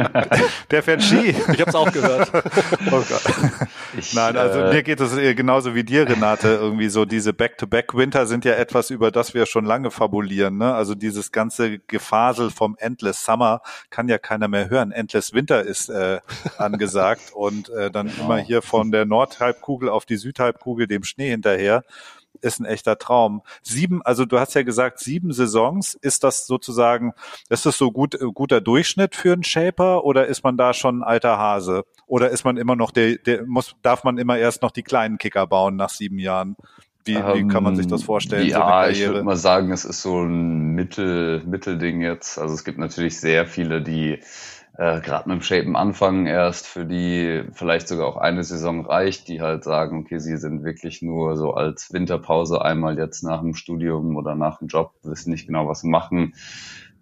[0.71, 1.31] Der fährt Ski.
[1.31, 2.31] Ich habe es auch gehört.
[2.91, 3.03] Oh
[3.99, 6.49] ich, Nein, also äh, mir geht es genauso wie dir, Renate.
[6.49, 10.59] Irgendwie so diese Back-to-Back-Winter sind ja etwas, über das wir schon lange fabulieren.
[10.59, 10.75] Ne?
[10.75, 14.93] Also dieses ganze Gefasel vom Endless Summer kann ja keiner mehr hören.
[14.93, 16.21] Endless Winter ist äh,
[16.59, 18.25] angesagt und äh, dann genau.
[18.25, 21.85] immer hier von der Nordhalbkugel auf die Südhalbkugel dem Schnee hinterher
[22.41, 23.43] ist ein echter Traum.
[23.63, 27.13] Sieben, also du hast ja gesagt, sieben Saisons, ist das sozusagen,
[27.49, 31.03] ist das so gut, guter Durchschnitt für einen Shaper oder ist man da schon ein
[31.03, 31.85] alter Hase?
[32.07, 35.19] Oder ist man immer noch der, der muss, darf man immer erst noch die kleinen
[35.19, 36.57] Kicker bauen nach sieben Jahren?
[37.05, 38.47] Wie, wie kann man sich das vorstellen?
[38.47, 42.39] Ja, so ich würde mal sagen, es ist so ein Mittel, Mittelding jetzt.
[42.39, 44.21] Also es gibt natürlich sehr viele, die
[44.79, 49.27] äh, gerade mit dem Shapen anfangen erst, für die vielleicht sogar auch eine Saison reicht,
[49.27, 53.55] die halt sagen, okay, sie sind wirklich nur so als Winterpause einmal jetzt nach dem
[53.55, 56.35] Studium oder nach dem Job, wissen nicht genau, was sie machen,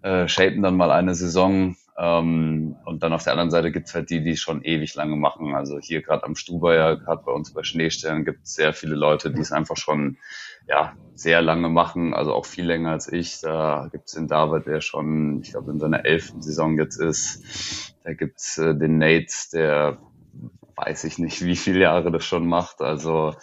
[0.01, 1.75] äh, shapen dann mal eine Saison.
[1.99, 5.53] Ähm, und dann auf der anderen Seite gibt's halt die, die schon ewig lange machen.
[5.53, 9.31] Also hier gerade am Stuber, gerade bei uns bei Schneestellen, gibt es sehr viele Leute,
[9.31, 10.17] die es einfach schon
[10.67, 13.41] ja, sehr lange machen, also auch viel länger als ich.
[13.41, 17.95] Da gibt's den David, der schon, ich glaube, in seiner elften Saison jetzt ist.
[18.03, 19.97] Da gibt's äh, den Nate, der
[20.75, 22.81] weiß ich nicht, wie viele Jahre das schon macht.
[22.81, 23.33] Also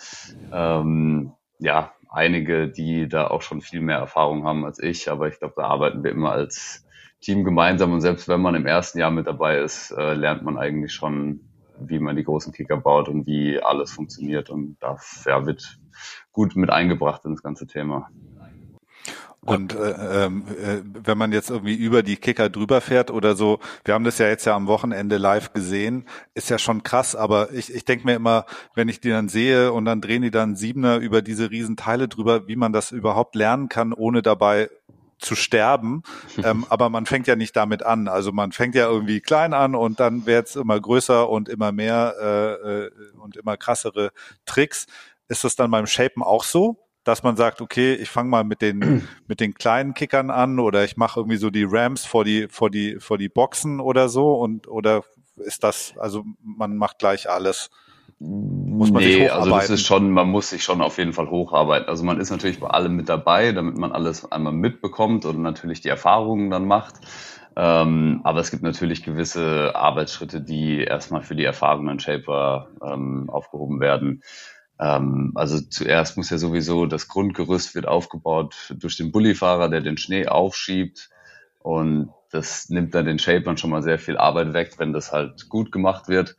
[0.53, 5.11] ähm, ja, einige, die da auch schon viel mehr Erfahrung haben als ich.
[5.11, 6.87] Aber ich glaube, da arbeiten wir immer als
[7.21, 7.93] Team gemeinsam.
[7.93, 11.41] Und selbst wenn man im ersten Jahr mit dabei ist, äh, lernt man eigentlich schon,
[11.81, 14.49] wie man die großen Kicker baut und wie alles funktioniert.
[14.49, 15.79] Und da ja, wird
[16.35, 18.11] gut mit eingebracht in das ganze Thema.
[19.47, 23.61] Und äh, ähm, äh, wenn man jetzt irgendwie über die Kicker drüber fährt oder so,
[23.85, 27.53] wir haben das ja jetzt ja am Wochenende live gesehen, ist ja schon krass, aber
[27.53, 30.57] ich, ich denke mir immer, wenn ich die dann sehe und dann drehen die dann
[30.57, 34.71] Siebener über diese riesen Teile drüber, wie man das überhaupt lernen kann, ohne dabei
[35.19, 36.03] zu sterben.
[36.43, 38.09] ähm, aber man fängt ja nicht damit an.
[38.09, 41.73] Also man fängt ja irgendwie klein an und dann wird es immer größer und immer
[41.73, 44.13] mehr äh, äh, und immer krassere
[44.47, 44.87] Tricks.
[45.29, 46.79] Ist das dann beim Shapen auch so?
[47.05, 50.85] Dass man sagt, okay, ich fange mal mit den mit den kleinen Kickern an oder
[50.85, 54.35] ich mache irgendwie so die Rams vor die vor die vor die Boxen oder so
[54.35, 55.05] und oder
[55.37, 57.71] ist das also man macht gleich alles?
[58.21, 59.53] Muss man nee, sich hocharbeiten?
[59.53, 61.89] also das ist schon, man muss sich schon auf jeden Fall hocharbeiten.
[61.89, 65.81] Also man ist natürlich bei allem mit dabei, damit man alles einmal mitbekommt und natürlich
[65.81, 66.95] die Erfahrungen dann macht.
[67.57, 73.81] Ähm, aber es gibt natürlich gewisse Arbeitsschritte, die erstmal für die erfahrenen Shaper ähm, aufgehoben
[73.81, 74.23] werden.
[74.79, 79.99] Ähm, also zuerst muss ja sowieso das Grundgerüst wird aufgebaut durch den Bullifahrer, der den
[79.99, 81.11] Schnee aufschiebt.
[81.61, 85.49] Und das nimmt dann den Shapern schon mal sehr viel Arbeit weg, wenn das halt
[85.49, 86.37] gut gemacht wird.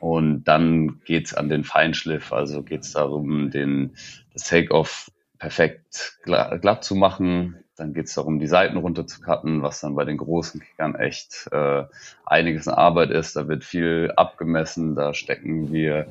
[0.00, 3.96] Und dann geht's an den Feinschliff, also geht's darum, den,
[4.32, 7.56] das Take-Off perfekt glatt, zu machen.
[7.76, 11.48] Dann geht's darum, die Seiten runter zu cutten, was dann bei den großen Kickern echt
[11.52, 11.84] äh,
[12.26, 13.36] einiges an Arbeit ist.
[13.36, 16.06] Da wird viel abgemessen, da stecken wir,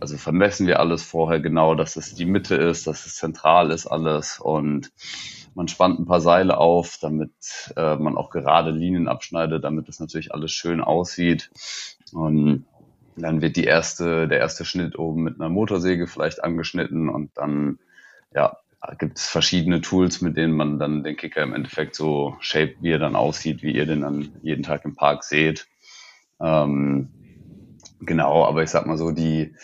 [0.00, 3.86] also vermessen wir alles vorher genau, dass es die Mitte ist, dass es zentral ist
[3.86, 4.38] alles.
[4.40, 4.92] Und
[5.54, 7.32] Man spannt ein paar Seile auf, damit
[7.76, 11.50] äh, man auch gerade Linien abschneidet, damit das natürlich alles schön aussieht.
[12.12, 12.68] Und
[13.16, 17.78] dann wird die erste, der erste Schnitt oben mit einer Motorsäge vielleicht angeschnitten und dann
[18.34, 18.56] ja,
[18.98, 22.92] gibt es verschiedene Tools, mit denen man dann den Kicker im Endeffekt so shape, wie
[22.92, 25.68] er dann aussieht, wie ihr den dann jeden Tag im Park seht.
[26.40, 27.12] Ähm,
[28.00, 29.54] genau, aber ich sag mal so, die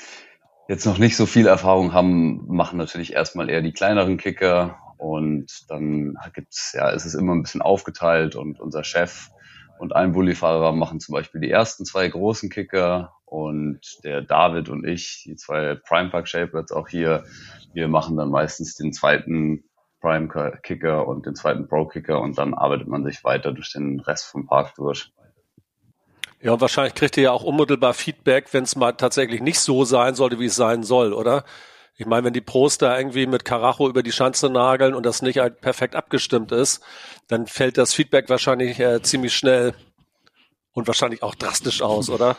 [0.68, 5.46] jetzt noch nicht so viel Erfahrung haben, machen natürlich erstmal eher die kleineren Kicker und
[5.68, 9.28] dann gibt's, ja, ist es immer ein bisschen aufgeteilt und unser Chef
[9.78, 14.86] und ein Bullifahrer machen zum Beispiel die ersten zwei großen Kicker und der David und
[14.86, 17.24] ich, die zwei Prime Park Shapers auch hier,
[17.74, 19.64] wir machen dann meistens den zweiten
[20.00, 20.28] Prime
[20.62, 24.26] Kicker und den zweiten Pro Kicker und dann arbeitet man sich weiter durch den Rest
[24.26, 25.12] vom Park durch.
[26.46, 29.84] Ja, und wahrscheinlich kriegt ihr ja auch unmittelbar Feedback, wenn es mal tatsächlich nicht so
[29.84, 31.44] sein sollte, wie es sein soll, oder?
[31.96, 35.22] Ich meine, wenn die Pros da irgendwie mit Karacho über die Schanze nageln und das
[35.22, 36.84] nicht halt perfekt abgestimmt ist,
[37.26, 39.74] dann fällt das Feedback wahrscheinlich äh, ziemlich schnell
[40.76, 42.36] und wahrscheinlich auch drastisch aus, oder?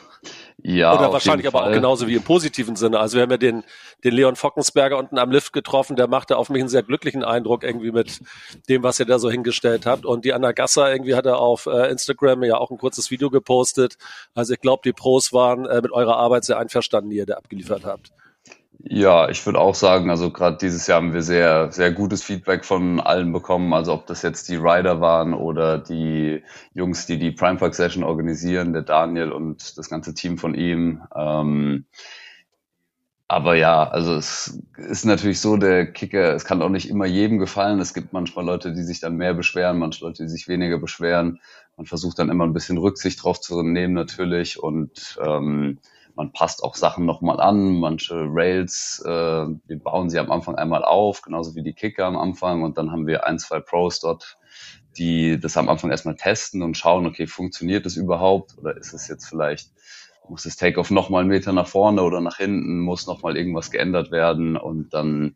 [0.61, 0.95] Ja.
[0.95, 1.71] Oder wahrscheinlich aber Fall.
[1.71, 2.99] auch genauso wie im positiven Sinne.
[2.99, 3.63] Also wir haben ja den,
[4.03, 7.63] den Leon Fockensberger unten am Lift getroffen, der machte auf mich einen sehr glücklichen Eindruck
[7.63, 8.21] irgendwie mit
[8.69, 10.05] dem, was ihr da so hingestellt habt.
[10.05, 13.31] Und die Anna Gasser irgendwie hat er auf äh, Instagram ja auch ein kurzes Video
[13.31, 13.97] gepostet.
[14.35, 17.37] Also ich glaube, die Pros waren äh, mit eurer Arbeit sehr einverstanden, die ihr da
[17.37, 18.11] abgeliefert habt.
[18.79, 22.63] Ja, ich würde auch sagen, also gerade dieses Jahr haben wir sehr, sehr gutes Feedback
[22.63, 23.73] von allen bekommen.
[23.73, 28.03] Also ob das jetzt die Rider waren oder die Jungs, die die Prime Park Session
[28.03, 31.01] organisieren, der Daniel und das ganze Team von ihm.
[31.15, 31.85] Ähm,
[33.29, 37.39] aber ja, also es ist natürlich so, der Kicker, es kann auch nicht immer jedem
[37.39, 37.79] gefallen.
[37.79, 41.41] Es gibt manchmal Leute, die sich dann mehr beschweren, manche Leute, die sich weniger beschweren.
[41.75, 45.79] Man versucht dann immer ein bisschen Rücksicht drauf zu nehmen natürlich und ähm,
[46.17, 47.79] man passt auch Sachen nochmal an.
[47.79, 52.17] Manche Rails, äh, wir bauen sie am Anfang einmal auf, genauso wie die Kicker am
[52.17, 52.63] Anfang.
[52.63, 54.37] Und dann haben wir ein, zwei Pros dort,
[54.97, 58.57] die das am Anfang erstmal testen und schauen, okay, funktioniert das überhaupt?
[58.57, 59.69] Oder ist es jetzt vielleicht,
[60.27, 64.09] muss das Takeoff nochmal einen Meter nach vorne oder nach hinten, muss nochmal irgendwas geändert
[64.09, 64.57] werden?
[64.57, 65.35] Und dann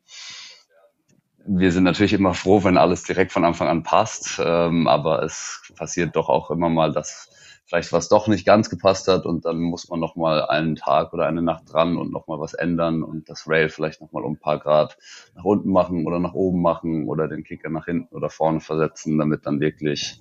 [1.45, 5.71] wir sind natürlich immer froh, wenn alles direkt von Anfang an passt, ähm, aber es
[5.75, 7.29] passiert doch auch immer mal, dass
[7.71, 11.13] vielleicht was doch nicht ganz gepasst hat und dann muss man noch mal einen Tag
[11.13, 14.25] oder eine Nacht dran und noch mal was ändern und das Rail vielleicht noch mal
[14.25, 14.97] um ein paar Grad
[15.35, 19.17] nach unten machen oder nach oben machen oder den Kicker nach hinten oder vorne versetzen,
[19.17, 20.19] damit dann wirklich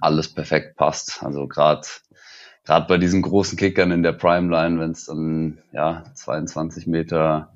[0.00, 1.24] alles perfekt passt.
[1.24, 1.88] Also gerade
[2.64, 7.52] gerade bei diesen großen Kickern in der Prime Line, wenn es dann ja 22 Meter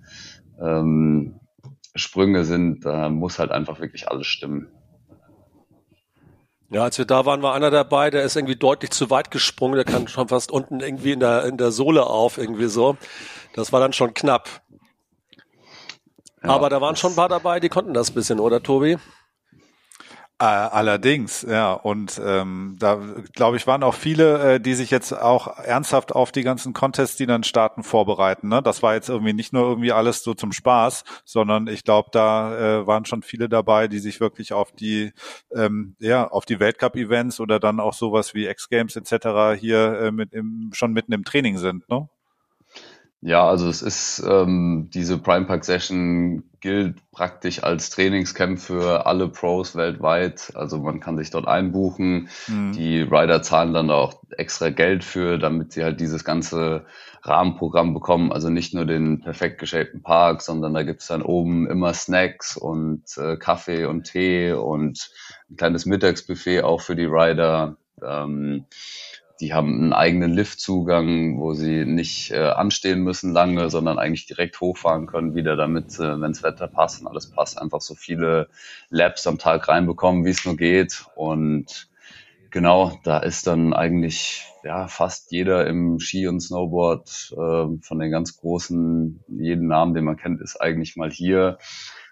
[0.60, 1.38] ähm,
[1.94, 4.66] Sprünge sind, da muss halt einfach wirklich alles stimmen.
[6.68, 9.76] Ja, als wir da waren, war einer dabei, der ist irgendwie deutlich zu weit gesprungen,
[9.76, 12.96] der kann schon fast unten irgendwie in der, in der Sohle auf, irgendwie so.
[13.54, 14.48] Das war dann schon knapp.
[16.42, 18.98] Ja, Aber da waren schon ein paar dabei, die konnten das bisschen, oder Tobi?
[20.38, 21.72] Äh, allerdings, ja.
[21.72, 23.00] Und ähm, da,
[23.32, 27.16] glaube ich, waren auch viele, äh, die sich jetzt auch ernsthaft auf die ganzen Contests,
[27.16, 28.48] die dann starten, vorbereiten.
[28.48, 28.60] Ne?
[28.60, 32.80] Das war jetzt irgendwie nicht nur irgendwie alles so zum Spaß, sondern ich glaube, da
[32.80, 35.14] äh, waren schon viele dabei, die sich wirklich auf die,
[35.54, 39.58] ähm, ja, auf die Weltcup-Events oder dann auch sowas wie X-Games etc.
[39.58, 41.88] hier äh, mit im, schon mitten im Training sind.
[41.88, 42.10] Ne?
[43.22, 49.28] Ja, also es ist ähm, diese Prime Park Session gilt praktisch als Trainingscamp für alle
[49.28, 50.50] Pros weltweit.
[50.56, 52.28] Also man kann sich dort einbuchen.
[52.48, 52.72] Mhm.
[52.72, 56.84] Die Rider zahlen dann auch extra Geld für, damit sie halt dieses ganze
[57.22, 58.32] Rahmenprogramm bekommen.
[58.32, 63.04] Also nicht nur den perfekt geshapten Park, sondern da gibt's dann oben immer Snacks und
[63.16, 65.08] äh, Kaffee und Tee und
[65.48, 67.76] ein kleines Mittagsbuffet auch für die Rider.
[68.02, 68.64] Ähm,
[69.40, 74.60] die haben einen eigenen Liftzugang, wo sie nicht äh, anstehen müssen lange, sondern eigentlich direkt
[74.60, 78.48] hochfahren können wieder, damit, äh, wenn das Wetter passt und alles passt, einfach so viele
[78.88, 81.04] Laps am Tag reinbekommen, wie es nur geht.
[81.14, 81.88] Und
[82.50, 88.10] genau, da ist dann eigentlich ja fast jeder im Ski und Snowboard äh, von den
[88.10, 91.58] ganz großen, jeden Namen, den man kennt, ist eigentlich mal hier.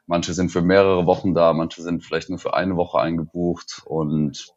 [0.07, 4.55] Manche sind für mehrere Wochen da, manche sind vielleicht nur für eine Woche eingebucht und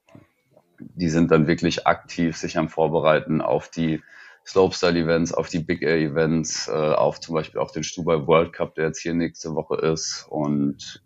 [0.79, 4.01] die sind dann wirklich aktiv sich am Vorbereiten auf die
[4.45, 8.85] Slopestyle-Events, auf die Big Air-Events, äh, auf zum Beispiel auch den Stubai World Cup, der
[8.85, 10.25] jetzt hier nächste Woche ist.
[10.29, 11.03] Und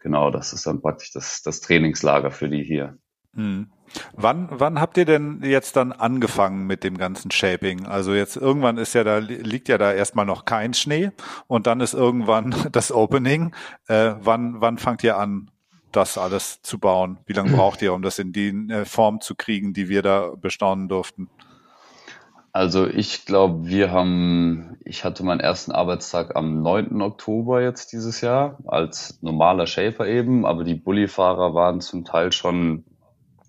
[0.00, 2.98] genau, das ist dann praktisch das, das Trainingslager für die hier.
[3.34, 3.70] Hm.
[4.14, 7.86] Wann, wann habt ihr denn jetzt dann angefangen mit dem ganzen Shaping?
[7.86, 11.12] Also jetzt irgendwann ist ja da, liegt ja da erstmal noch kein Schnee
[11.46, 13.54] und dann ist irgendwann das Opening.
[13.86, 15.50] Äh, wann, wann fangt ihr an,
[15.92, 17.18] das alles zu bauen?
[17.26, 20.32] Wie lange braucht ihr, um das in die äh, Form zu kriegen, die wir da
[20.40, 21.28] bestaunen durften?
[22.54, 27.00] Also ich glaube, wir haben, ich hatte meinen ersten Arbeitstag am 9.
[27.00, 32.84] Oktober jetzt dieses Jahr als normaler Shaper eben, aber die Bullifahrer waren zum Teil schon,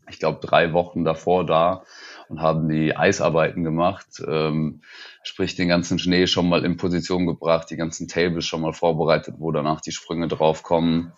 [0.09, 1.83] ich glaube, drei Wochen davor da
[2.29, 4.81] und haben die Eisarbeiten gemacht, ähm,
[5.21, 9.35] sprich den ganzen Schnee schon mal in Position gebracht, die ganzen Tables schon mal vorbereitet,
[9.37, 11.11] wo danach die Sprünge draufkommen.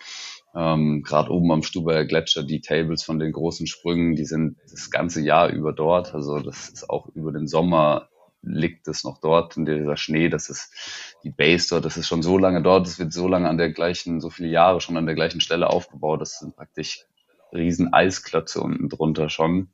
[0.56, 4.90] Ähm, Gerade oben am Stuber Gletscher, die Tables von den großen Sprüngen, die sind das
[4.90, 6.14] ganze Jahr über dort.
[6.14, 8.10] Also das ist auch über den Sommer
[8.46, 12.22] liegt es noch dort und dieser Schnee, das ist die Base dort, das ist schon
[12.22, 15.06] so lange dort, es wird so lange an der gleichen, so viele Jahre schon an
[15.06, 17.06] der gleichen Stelle aufgebaut, das sind praktisch
[17.52, 19.70] riesen Eisklötze unten drunter schon.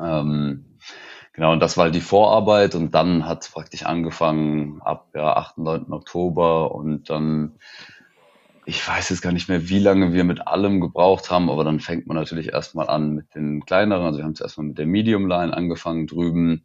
[0.00, 0.78] Ähm,
[1.32, 5.36] genau, und das war halt die Vorarbeit und dann hat es praktisch angefangen ab ja,
[5.36, 5.58] 8.
[5.58, 5.92] 9.
[5.92, 7.58] Oktober und dann
[8.68, 11.80] ich weiß jetzt gar nicht mehr, wie lange wir mit allem gebraucht haben, aber dann
[11.80, 14.04] fängt man natürlich erstmal an mit den kleineren.
[14.04, 16.64] Also wir haben zuerst mal mit der Medium Line angefangen drüben,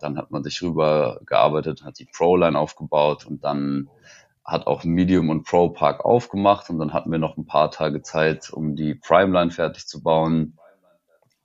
[0.00, 3.88] dann hat man sich rüber gearbeitet, hat die Pro Line aufgebaut und dann
[4.44, 8.02] hat auch Medium und Pro Park aufgemacht und dann hatten wir noch ein paar Tage
[8.02, 10.58] Zeit, um die Prime Line fertig zu bauen.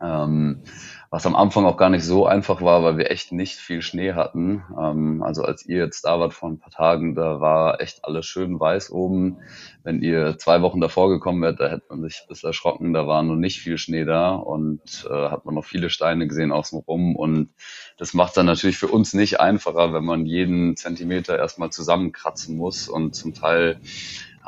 [0.02, 0.64] Ähm,
[1.12, 4.14] was am Anfang auch gar nicht so einfach war, weil wir echt nicht viel Schnee
[4.14, 4.64] hatten.
[4.80, 8.28] Ähm, also als ihr jetzt da wart vor ein paar Tagen, da war echt alles
[8.28, 9.38] schön weiß oben.
[9.84, 13.08] Wenn ihr zwei Wochen davor gekommen wärt, da hätte man sich ein bisschen erschrocken, da
[13.08, 17.16] war noch nicht viel Schnee da und äh, hat man noch viele Steine gesehen außenrum
[17.16, 17.50] und
[17.98, 22.88] das macht dann natürlich für uns nicht einfacher, wenn man jeden Zentimeter erstmal zusammenkratzen muss
[22.88, 23.80] und zum Teil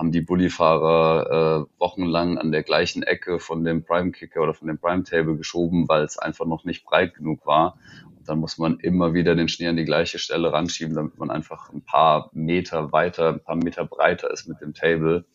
[0.01, 4.67] haben die Bullifahrer äh, wochenlang an der gleichen Ecke von dem Prime Kicker oder von
[4.67, 7.77] dem Prime Table geschoben, weil es einfach noch nicht breit genug war.
[8.17, 11.29] Und dann muss man immer wieder den Schnee an die gleiche Stelle ranschieben, damit man
[11.29, 15.25] einfach ein paar Meter weiter, ein paar Meter breiter ist mit dem Table.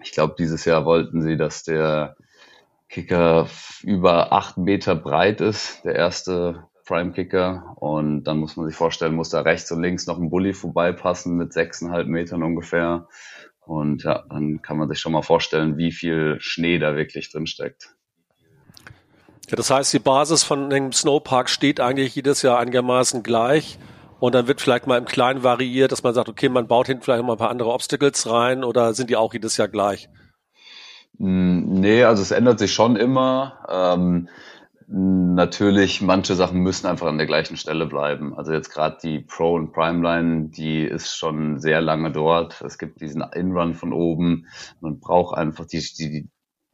[0.00, 2.16] Ich glaube, dieses Jahr wollten sie, dass der
[2.88, 3.48] Kicker
[3.82, 7.76] über acht Meter breit ist, der erste Prime Kicker.
[7.76, 11.36] Und dann muss man sich vorstellen, muss da rechts und links noch ein Bully vorbeipassen
[11.36, 13.06] mit sechseinhalb Metern ungefähr.
[13.70, 17.46] Und ja, dann kann man sich schon mal vorstellen, wie viel Schnee da wirklich drin
[17.46, 17.94] steckt.
[19.48, 23.78] Ja, das heißt, die Basis von dem Snowpark steht eigentlich jedes Jahr einigermaßen gleich.
[24.18, 27.04] Und dann wird vielleicht mal im Kleinen variiert, dass man sagt, okay, man baut hinten
[27.04, 30.08] vielleicht mal ein paar andere Obstacles rein oder sind die auch jedes Jahr gleich?
[31.18, 33.66] Hm, nee, also es ändert sich schon immer.
[33.68, 34.28] Ähm,
[34.92, 38.34] Natürlich, manche Sachen müssen einfach an der gleichen Stelle bleiben.
[38.36, 42.60] Also jetzt gerade die Pro und Prime Line, die ist schon sehr lange dort.
[42.62, 44.48] Es gibt diesen Inrun von oben.
[44.80, 46.28] Man braucht einfach die, die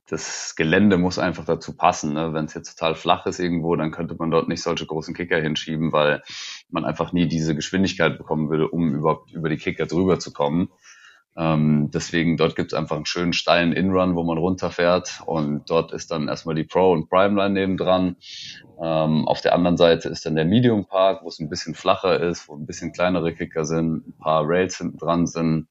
[0.08, 2.14] das Gelände muss einfach dazu passen.
[2.14, 2.32] Ne?
[2.32, 5.38] Wenn es jetzt total flach ist irgendwo, dann könnte man dort nicht solche großen Kicker
[5.38, 6.22] hinschieben, weil
[6.70, 10.70] man einfach nie diese Geschwindigkeit bekommen würde, um überhaupt über die Kicker drüber zu kommen.
[11.38, 15.92] Ähm, deswegen dort gibt es einfach einen schönen steilen Inrun, wo man runterfährt und dort
[15.92, 18.16] ist dann erstmal die Pro und Prime Line nebendran.
[18.82, 22.20] Ähm, auf der anderen Seite ist dann der Medium Park, wo es ein bisschen flacher
[22.20, 25.68] ist, wo ein bisschen kleinere Kicker sind, ein paar Rails hinten dran sind.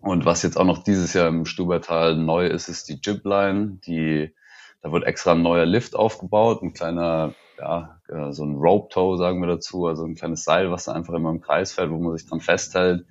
[0.00, 3.78] Und was jetzt auch noch dieses Jahr im Stubertal neu ist, ist die Jib Line.
[3.86, 4.34] Die,
[4.82, 9.16] da wird extra ein neuer Lift aufgebaut, ein kleiner, ja, äh, so ein Rope Toe
[9.16, 11.98] sagen wir dazu, also ein kleines Seil, was da einfach immer im Kreis fährt, wo
[11.98, 13.04] man sich dran festhält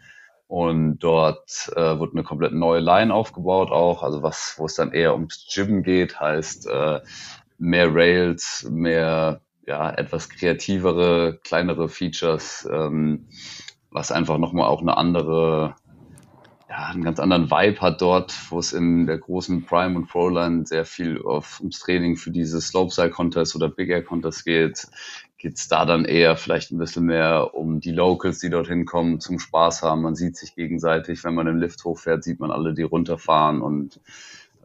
[0.49, 4.91] und dort äh, wird eine komplett neue Line aufgebaut auch, also was, wo es dann
[4.91, 7.01] eher ums Gym geht, heißt äh,
[7.59, 13.27] mehr Rails, mehr ja etwas kreativere, kleinere Features, ähm,
[13.91, 15.75] was einfach nochmal auch eine andere,
[16.67, 20.29] ja, einen ganz anderen Vibe hat dort, wo es in der großen Prime und Pro
[20.29, 24.87] Line sehr viel auf, ums Training für diese Slopestyle Contest oder Big Air Contest geht,
[25.39, 29.21] geht es da dann eher vielleicht ein bisschen mehr um die Locals, die dorthin kommen,
[29.21, 30.01] zum Spaß haben.
[30.01, 31.23] Man sieht sich gegenseitig.
[31.23, 33.61] Wenn man im Lift hochfährt, sieht man alle, die runterfahren.
[33.61, 34.01] Und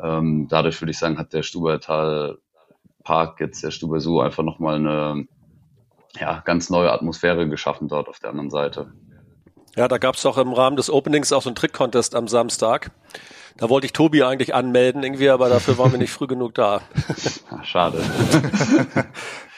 [0.02, 2.38] ähm, dadurch würde ich sagen, hat der Stubertal
[3.04, 5.28] Park, jetzt der Stuber Zoo, einfach nochmal eine
[6.18, 8.92] ja, ganz neue Atmosphäre geschaffen dort auf der anderen Seite.
[9.76, 12.90] Ja, da gab es auch im Rahmen des Openings auch so einen Trick-Contest am Samstag.
[13.56, 16.80] Da wollte ich Tobi eigentlich anmelden, irgendwie, aber dafür waren wir nicht früh genug da.
[17.62, 18.02] Schade.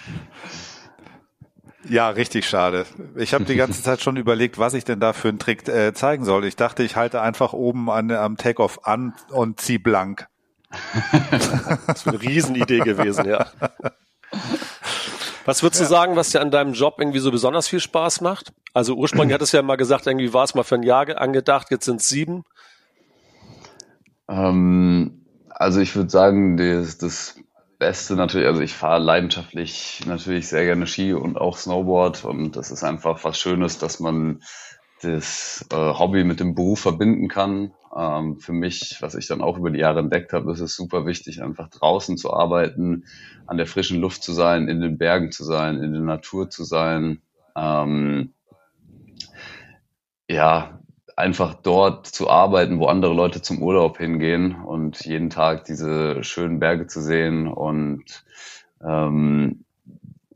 [1.88, 2.86] Ja, richtig schade.
[3.14, 5.92] Ich habe die ganze Zeit schon überlegt, was ich denn da für einen Trick äh,
[5.94, 6.44] zeigen soll.
[6.44, 10.26] Ich dachte, ich halte einfach oben an, am Takeoff an und zieh blank.
[11.86, 13.46] das ist eine Riesenidee gewesen, ja.
[15.44, 18.52] Was würdest du sagen, was dir an deinem Job irgendwie so besonders viel Spaß macht?
[18.74, 21.70] Also ursprünglich hattest du ja mal gesagt, irgendwie war es mal für ein Jahr angedacht,
[21.70, 22.44] jetzt sind es sieben.
[24.28, 27.38] Ähm, also ich würde sagen, das, das
[27.78, 32.70] Beste natürlich, also ich fahre leidenschaftlich natürlich sehr gerne Ski und auch Snowboard und das
[32.70, 34.42] ist einfach was Schönes, dass man
[35.02, 37.72] das äh, Hobby mit dem Beruf verbinden kann.
[37.94, 41.06] Ähm, für mich, was ich dann auch über die Jahre entdeckt habe, ist es super
[41.06, 43.04] wichtig, einfach draußen zu arbeiten,
[43.46, 46.64] an der frischen Luft zu sein, in den Bergen zu sein, in der Natur zu
[46.64, 47.20] sein.
[47.54, 48.32] Ähm,
[50.28, 50.75] ja,
[51.16, 56.60] einfach dort zu arbeiten, wo andere Leute zum Urlaub hingehen und jeden Tag diese schönen
[56.60, 57.48] Berge zu sehen.
[57.48, 58.24] Und
[58.84, 59.64] ähm,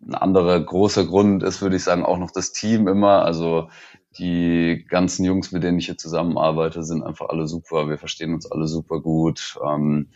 [0.02, 3.24] ein anderer großer Grund ist, würde ich sagen, auch noch das Team immer.
[3.24, 3.68] Also
[4.18, 7.88] die ganzen Jungs, mit denen ich hier zusammenarbeite, sind einfach alle super.
[7.90, 9.58] Wir verstehen uns alle super gut.
[9.62, 10.08] Ähm,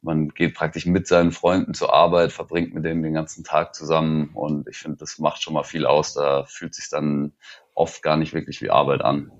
[0.00, 4.30] man geht praktisch mit seinen Freunden zur Arbeit, verbringt mit denen den ganzen Tag zusammen
[4.34, 6.12] und ich finde, das macht schon mal viel aus.
[6.12, 7.32] Da fühlt sich dann
[7.74, 9.32] oft gar nicht wirklich wie Arbeit an.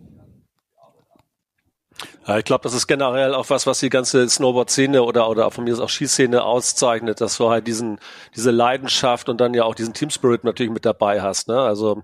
[2.27, 5.65] Ja, ich glaube, das ist generell auch was, was die ganze Snowboard-Szene oder, oder von
[5.65, 7.99] mir ist auch Skiszene auszeichnet, dass du halt diesen,
[8.35, 11.49] diese Leidenschaft und dann ja auch diesen Team Spirit natürlich mit dabei hast.
[11.49, 11.59] Ne?
[11.59, 12.03] Also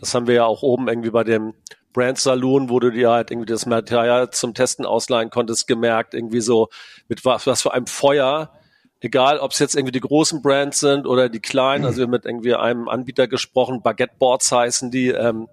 [0.00, 1.54] das haben wir ja auch oben irgendwie bei dem
[1.92, 6.40] Brand Saloon, wo du dir halt irgendwie das Material zum Testen ausleihen konntest, gemerkt, irgendwie
[6.40, 6.68] so
[7.08, 8.52] mit was, was für einem Feuer,
[9.00, 12.10] egal ob es jetzt irgendwie die großen Brands sind oder die kleinen, also wir haben
[12.10, 15.48] mit irgendwie einem Anbieter gesprochen, Baguette Boards heißen die, ähm,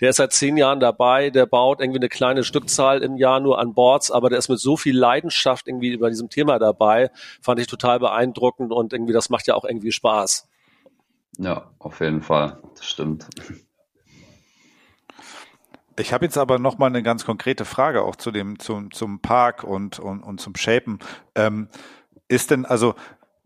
[0.00, 3.58] der ist seit zehn Jahren dabei, der baut irgendwie eine kleine Stückzahl im Jahr nur
[3.58, 7.60] an Boards, aber der ist mit so viel Leidenschaft irgendwie über diesem Thema dabei, fand
[7.60, 10.48] ich total beeindruckend und irgendwie das macht ja auch irgendwie Spaß.
[11.38, 13.26] Ja, auf jeden Fall, das stimmt.
[15.98, 19.20] Ich habe jetzt aber noch mal eine ganz konkrete Frage auch zu dem zum zum
[19.20, 20.98] Park und und, und zum Shapen.
[21.34, 21.68] Ähm,
[22.28, 22.94] ist denn also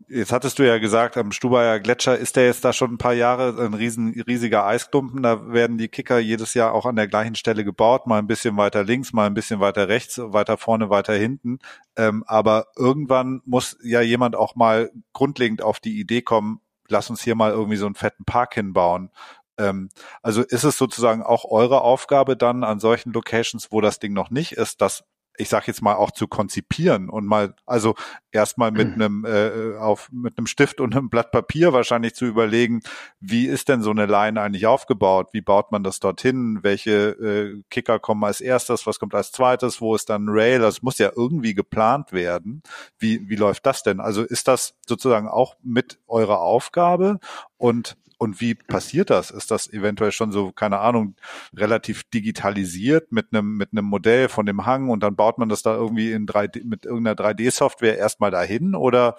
[0.07, 3.13] Jetzt hattest du ja gesagt, am Stubaier Gletscher ist der jetzt da schon ein paar
[3.13, 5.23] Jahre ein riesen, riesiger Eisklumpen.
[5.23, 8.55] Da werden die Kicker jedes Jahr auch an der gleichen Stelle gebaut, mal ein bisschen
[8.55, 11.57] weiter links, mal ein bisschen weiter rechts, weiter vorne, weiter hinten.
[11.95, 17.23] Ähm, aber irgendwann muss ja jemand auch mal grundlegend auf die Idee kommen, lass uns
[17.23, 19.09] hier mal irgendwie so einen fetten Park hinbauen.
[19.57, 19.89] Ähm,
[20.21, 24.29] also ist es sozusagen auch eure Aufgabe dann an solchen Locations, wo das Ding noch
[24.29, 25.03] nicht ist, das
[25.37, 27.95] ich sag jetzt mal auch zu konzipieren und mal also
[28.31, 32.81] erstmal mit einem äh, auf mit einem Stift und einem Blatt Papier wahrscheinlich zu überlegen,
[33.19, 35.29] wie ist denn so eine Line eigentlich aufgebaut?
[35.31, 36.59] Wie baut man das dorthin?
[36.61, 38.85] Welche äh, Kicker kommen als erstes?
[38.85, 39.81] Was kommt als zweites?
[39.81, 40.59] Wo ist dann Rail?
[40.59, 42.61] Das muss ja irgendwie geplant werden.
[42.99, 43.99] Wie wie läuft das denn?
[43.99, 47.19] Also ist das sozusagen auch mit eurer Aufgabe
[47.57, 49.31] und und wie passiert das?
[49.31, 51.15] Ist das eventuell schon so, keine Ahnung,
[51.55, 55.61] relativ digitalisiert mit einem, mit einem Modell von dem Hang und dann baut man das
[55.61, 59.15] da irgendwie in 3D, mit irgendeiner 3D-Software erstmal dahin oder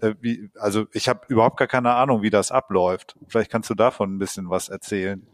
[0.00, 3.16] äh, wie, also ich habe überhaupt gar keine Ahnung, wie das abläuft.
[3.26, 5.26] Vielleicht kannst du davon ein bisschen was erzählen.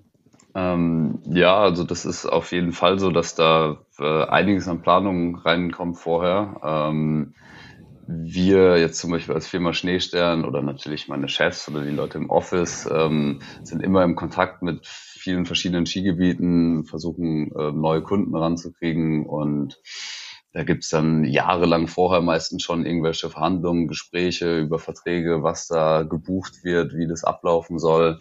[0.55, 5.37] Ähm, ja, also das ist auf jeden Fall so, dass da äh, einiges an Planung
[5.37, 6.61] reinkommt vorher.
[6.63, 7.35] Ähm,
[8.07, 12.31] wir jetzt zum Beispiel als Firma Schneestern oder natürlich meine Chefs oder die Leute im
[12.31, 19.27] Office ähm, sind immer im Kontakt mit vielen verschiedenen Skigebieten, versuchen äh, neue Kunden ranzukriegen
[19.27, 19.81] und
[20.53, 26.63] da gibt's dann jahrelang vorher meistens schon irgendwelche Verhandlungen, Gespräche über Verträge, was da gebucht
[26.63, 28.21] wird, wie das ablaufen soll.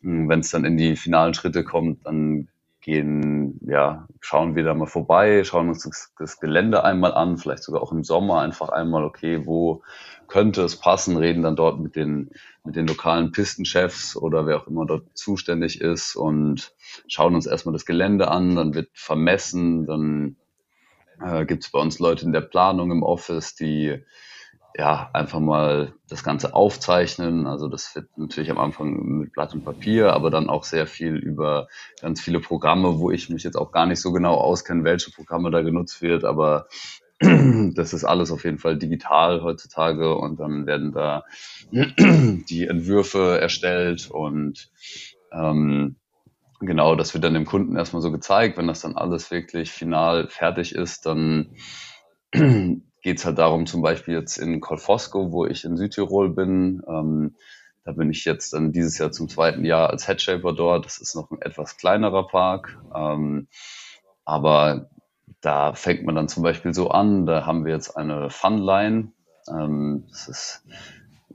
[0.00, 2.48] Wenn es dann in die finalen Schritte kommt, dann
[2.86, 7.64] gehen, ja, schauen wir da mal vorbei, schauen uns das, das, Gelände einmal an, vielleicht
[7.64, 9.82] sogar auch im Sommer einfach einmal, okay, wo
[10.28, 12.30] könnte es passen, reden dann dort mit den,
[12.64, 16.72] mit den lokalen Pistenchefs oder wer auch immer dort zuständig ist und
[17.08, 20.36] schauen uns erstmal das Gelände an, dann wird vermessen, dann
[21.20, 24.00] äh, gibt es bei uns Leute in der Planung im Office, die
[24.78, 27.46] ja, einfach mal das Ganze aufzeichnen.
[27.46, 31.16] Also das wird natürlich am Anfang mit Blatt und Papier, aber dann auch sehr viel
[31.16, 31.68] über
[32.02, 35.50] ganz viele Programme, wo ich mich jetzt auch gar nicht so genau auskenne, welche Programme
[35.50, 36.66] da genutzt wird, aber
[37.20, 41.24] das ist alles auf jeden Fall digital heutzutage und dann werden da
[41.70, 44.70] die Entwürfe erstellt und
[45.32, 45.96] ähm,
[46.60, 48.58] genau, das wird dann dem Kunden erstmal so gezeigt.
[48.58, 51.56] Wenn das dann alles wirklich final fertig ist, dann
[53.02, 57.36] geht es halt darum, zum Beispiel jetzt in Kolfosco, wo ich in Südtirol bin, ähm,
[57.86, 60.84] da bin ich jetzt dann dieses Jahr zum zweiten Jahr als Headshaper dort.
[60.84, 62.76] Das ist noch ein etwas kleinerer Park.
[62.92, 63.46] Ähm,
[64.24, 64.90] aber
[65.40, 69.12] da fängt man dann zum Beispiel so an, da haben wir jetzt eine Funline.
[69.48, 70.64] Ähm, das ist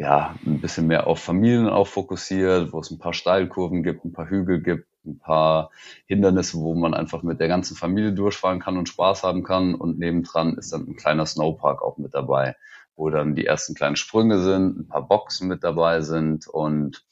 [0.01, 4.13] ja ein bisschen mehr auf Familien auch fokussiert, wo es ein paar Steilkurven gibt, ein
[4.13, 5.69] paar Hügel gibt, ein paar
[6.07, 9.75] Hindernisse, wo man einfach mit der ganzen Familie durchfahren kann und Spaß haben kann.
[9.75, 12.55] Und nebendran ist dann ein kleiner Snowpark auch mit dabei,
[12.95, 17.05] wo dann die ersten kleinen Sprünge sind, ein paar Boxen mit dabei sind und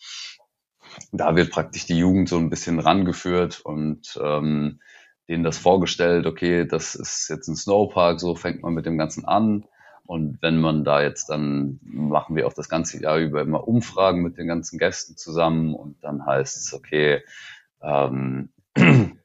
[1.12, 4.80] da wird praktisch die Jugend so ein bisschen rangeführt und ähm,
[5.28, 9.26] denen das vorgestellt, okay, das ist jetzt ein Snowpark, so fängt man mit dem Ganzen
[9.26, 9.66] an.
[10.10, 14.24] Und wenn man da jetzt dann, machen wir auch das ganze Jahr über immer Umfragen
[14.24, 17.22] mit den ganzen Gästen zusammen und dann heißt es, okay,
[17.84, 18.50] ähm,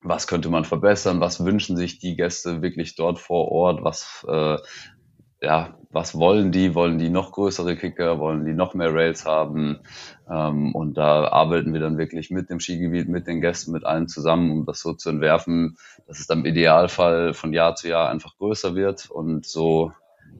[0.00, 4.56] was könnte man verbessern, was wünschen sich die Gäste wirklich dort vor Ort, was äh,
[5.42, 6.74] ja, was wollen die?
[6.74, 8.18] Wollen die noch größere Kicker?
[8.18, 9.80] Wollen die noch mehr Rails haben?
[10.30, 14.08] Ähm, und da arbeiten wir dann wirklich mit dem Skigebiet, mit den Gästen, mit allen
[14.08, 18.08] zusammen, um das so zu entwerfen, dass es dann im Idealfall von Jahr zu Jahr
[18.08, 19.92] einfach größer wird und so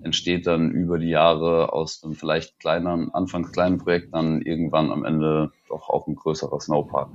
[0.03, 5.05] entsteht dann über die Jahre aus einem vielleicht kleineren, anfangs kleinen Projekt dann irgendwann am
[5.05, 7.11] Ende doch auch ein größerer Snowpark.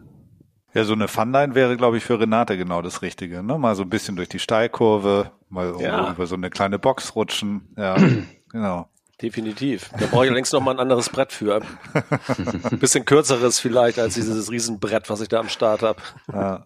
[0.73, 3.43] Ja, so eine Funline wäre, glaube ich, für Renate genau das Richtige.
[3.43, 3.57] Ne?
[3.57, 6.11] Mal so ein bisschen durch die Steilkurve, mal ja.
[6.11, 7.67] über so eine kleine Box rutschen.
[7.77, 7.97] Ja,
[8.51, 8.87] genau.
[9.21, 9.91] Definitiv.
[9.99, 11.61] Da brauche ich längst noch mal ein anderes Brett für.
[11.93, 16.01] Ein bisschen kürzeres vielleicht als dieses Riesenbrett, was ich da am Start habe.
[16.31, 16.65] Ja.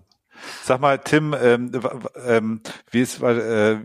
[0.63, 1.71] Sag mal, Tim, ähm,
[2.25, 2.61] ähm,
[2.91, 3.79] wie, ist, äh,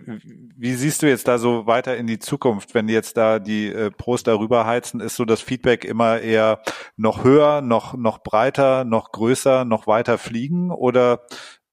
[0.57, 3.91] wie siehst du jetzt da so weiter in die Zukunft, wenn jetzt da die äh,
[3.91, 5.01] Pros darüber heizen?
[5.01, 6.61] Ist so das Feedback immer eher
[6.97, 11.23] noch höher, noch, noch breiter, noch größer, noch weiter fliegen oder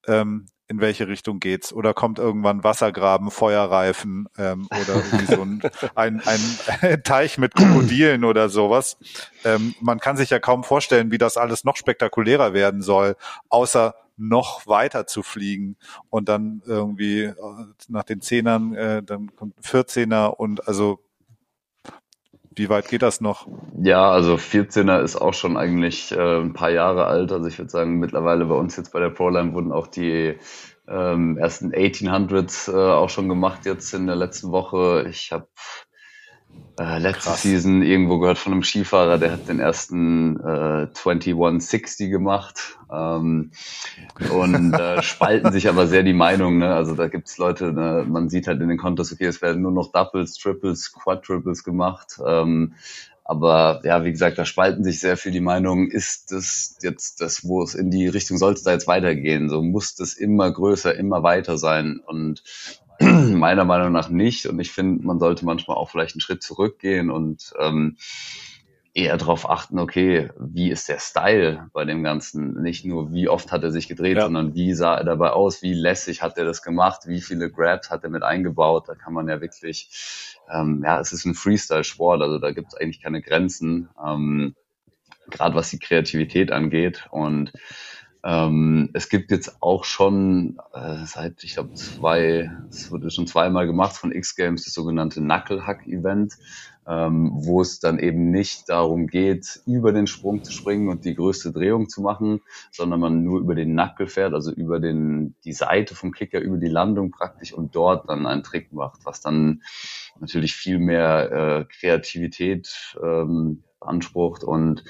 [0.08, 1.72] ähm, in welche Richtung geht's?
[1.72, 5.62] Oder kommt irgendwann Wassergraben, Feuerreifen ähm, oder irgendwie so ein,
[5.96, 8.98] ein, ein Teich mit Krokodilen oder sowas?
[9.46, 13.16] Ähm, man kann sich ja kaum vorstellen, wie das alles noch spektakulärer werden soll,
[13.50, 15.78] außer noch weiter zu fliegen
[16.10, 17.34] und dann irgendwie äh,
[17.88, 21.00] nach den Zehnern, äh, dann kommt 14er und also
[22.58, 23.48] wie weit geht das noch?
[23.80, 27.32] Ja, also 14er ist auch schon eigentlich äh, ein paar Jahre alt.
[27.32, 30.38] Also ich würde sagen, mittlerweile bei uns jetzt bei der Proline wurden auch die
[30.88, 35.06] ähm, ersten 1800s äh, auch schon gemacht jetzt in der letzten Woche.
[35.08, 35.48] Ich habe
[36.80, 37.42] äh, letzte Krass.
[37.42, 42.78] Season irgendwo gehört von einem Skifahrer, der hat den ersten äh, 2160 gemacht.
[42.92, 43.52] Ähm,
[44.32, 46.60] und äh, spalten sich aber sehr die Meinungen.
[46.60, 46.74] Ne?
[46.74, 48.06] Also da gibt's Leute, ne?
[48.08, 52.20] man sieht halt in den Contests, okay, es werden nur noch Doubles, Triples, Quadruples gemacht.
[52.26, 52.76] Ähm,
[53.24, 55.92] aber ja, wie gesagt, da spalten sich sehr viel die Meinungen.
[55.92, 59.50] Ist das jetzt das, wo es in die Richtung soll es da jetzt weitergehen?
[59.50, 62.00] So muss das immer größer, immer weiter sein.
[62.06, 62.42] Und
[63.00, 64.46] meiner Meinung nach nicht.
[64.46, 67.98] Und ich finde, man sollte manchmal auch vielleicht einen Schritt zurückgehen und ähm,
[68.98, 72.60] eher darauf achten, okay, wie ist der Style bei dem Ganzen?
[72.64, 74.24] Nicht nur, wie oft hat er sich gedreht, ja.
[74.24, 77.92] sondern wie sah er dabei aus, wie lässig hat er das gemacht, wie viele Grabs
[77.92, 78.90] hat er mit eingebaut.
[78.90, 82.74] Da kann man ja wirklich, ähm, ja, es ist ein Freestyle-Sport, also da gibt es
[82.74, 84.56] eigentlich keine Grenzen, ähm,
[85.30, 87.06] gerade was die Kreativität angeht.
[87.12, 87.54] Und
[88.24, 93.68] ähm, es gibt jetzt auch schon äh, seit, ich glaube, zwei, es wurde schon zweimal
[93.68, 96.34] gemacht von X-Games, das sogenannte Knucklehack-Event,
[96.88, 101.16] ähm, wo es dann eben nicht darum geht, über den Sprung zu springen und die
[101.16, 102.42] größte Drehung zu machen,
[102.72, 106.58] sondern man nur über den Knuckle fährt, also über den, die Seite vom Kicker, über
[106.58, 109.62] die Landung praktisch und dort dann einen Trick macht, was dann
[110.20, 114.84] natürlich viel mehr äh, Kreativität ähm, beansprucht und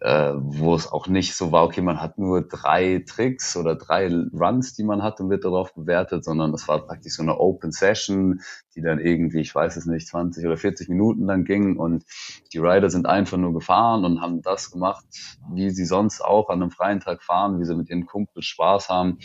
[0.00, 4.08] äh, wo es auch nicht so war, okay, man hat nur drei Tricks oder drei
[4.32, 7.72] Runs, die man hat und wird darauf bewertet, sondern es war praktisch so eine Open
[7.72, 8.40] Session,
[8.74, 12.04] die dann irgendwie, ich weiß es nicht, 20 oder 40 Minuten lang ging und
[12.52, 15.04] die Rider sind einfach nur gefahren und haben das gemacht,
[15.52, 18.88] wie sie sonst auch an einem freien Tag fahren, wie sie mit ihren Kumpels Spaß
[18.88, 19.18] haben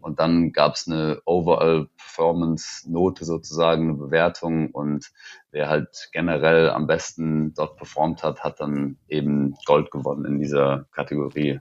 [0.00, 5.10] und dann gab es eine Overall Performance Note sozusagen, eine Bewertung und
[5.50, 10.86] wer halt generell am besten dort performt hat, hat dann eben Gold gewonnen in dieser
[10.92, 11.60] Kategorie.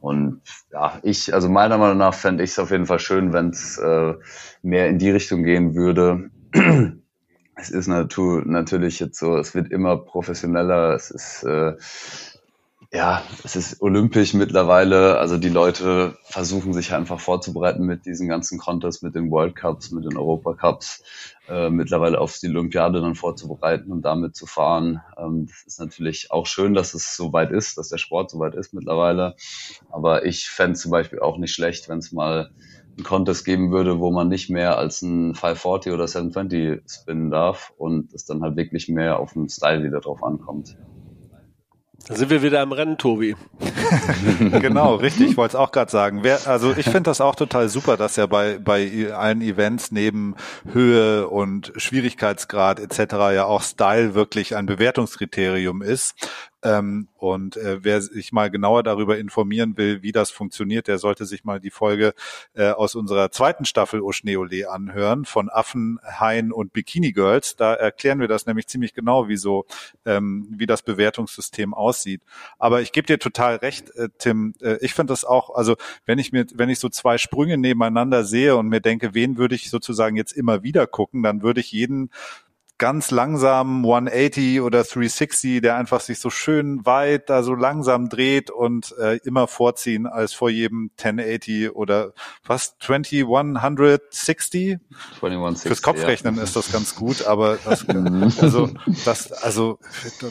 [0.00, 3.50] Und ja, ich, also meiner Meinung nach fände ich es auf jeden Fall schön, wenn
[3.50, 4.14] es äh,
[4.62, 6.30] mehr in die Richtung gehen würde.
[7.56, 11.74] Es ist natur, natürlich jetzt so, es wird immer professioneller, es ist äh,
[12.94, 15.16] ja, es ist olympisch mittlerweile.
[15.18, 19.92] Also die Leute versuchen sich einfach vorzubereiten mit diesen ganzen Contests, mit den World Cups,
[19.92, 21.02] mit den Europa Cups,
[21.48, 25.00] äh, mittlerweile auf die Olympiade dann vorzubereiten und damit zu fahren.
[25.16, 28.38] Ähm, das ist natürlich auch schön, dass es so weit ist, dass der Sport so
[28.40, 29.36] weit ist mittlerweile.
[29.90, 32.50] Aber ich fände zum Beispiel auch nicht schlecht, wenn es mal
[32.96, 37.72] einen Contest geben würde, wo man nicht mehr als ein 540 oder 720 spinnen darf
[37.76, 40.76] und es dann halt wirklich mehr auf den Style wieder drauf ankommt.
[42.08, 43.36] Da sind wir wieder im Rennen, Tobi.
[44.60, 45.30] genau, richtig.
[45.30, 46.20] Ich wollte es auch gerade sagen.
[46.22, 50.34] Wer, also ich finde das auch total super, dass ja bei, bei allen Events neben
[50.72, 53.14] Höhe und Schwierigkeitsgrad etc.
[53.34, 56.14] ja auch Style wirklich ein Bewertungskriterium ist.
[56.62, 61.24] Ähm, und äh, wer sich mal genauer darüber informieren will, wie das funktioniert, der sollte
[61.24, 62.14] sich mal die Folge
[62.54, 67.56] äh, aus unserer zweiten Staffel Oschneole anhören von Affen, Hain und Bikini Girls.
[67.56, 69.66] Da erklären wir das nämlich ziemlich genau, wie so,
[70.04, 72.22] ähm, wie das Bewertungssystem aussieht.
[72.58, 74.54] Aber ich gebe dir total recht, äh, Tim.
[74.60, 78.24] Äh, ich finde das auch, also wenn ich mir, wenn ich so zwei Sprünge nebeneinander
[78.24, 81.72] sehe und mir denke, wen würde ich sozusagen jetzt immer wieder gucken, dann würde ich
[81.72, 82.10] jeden
[82.82, 88.50] ganz langsam 180 oder 360, der einfach sich so schön weit da so langsam dreht
[88.50, 92.12] und äh, immer vorziehen als vor jedem 1080 oder
[92.44, 94.78] was 2160.
[95.20, 96.42] 2160 Fürs Kopfrechnen ja.
[96.42, 98.32] ist das ganz gut, aber das, mhm.
[98.40, 98.68] also
[99.04, 99.78] das also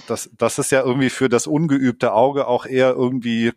[0.10, 3.54] das das ist ja irgendwie für das ungeübte Auge auch eher irgendwie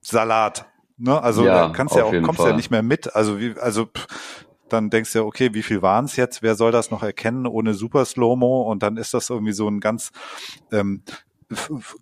[0.00, 0.64] Salat.
[0.96, 1.22] Ne?
[1.22, 2.52] Also ja, kannst ja auch kommst Fall.
[2.52, 3.14] ja nicht mehr mit.
[3.14, 4.06] Also wie also pff,
[4.72, 6.42] dann denkst du ja, okay, wie viel waren es jetzt?
[6.42, 8.62] Wer soll das noch erkennen ohne Super Slow-Mo?
[8.62, 10.10] Und dann ist das irgendwie so ein ganz
[10.72, 11.02] ähm,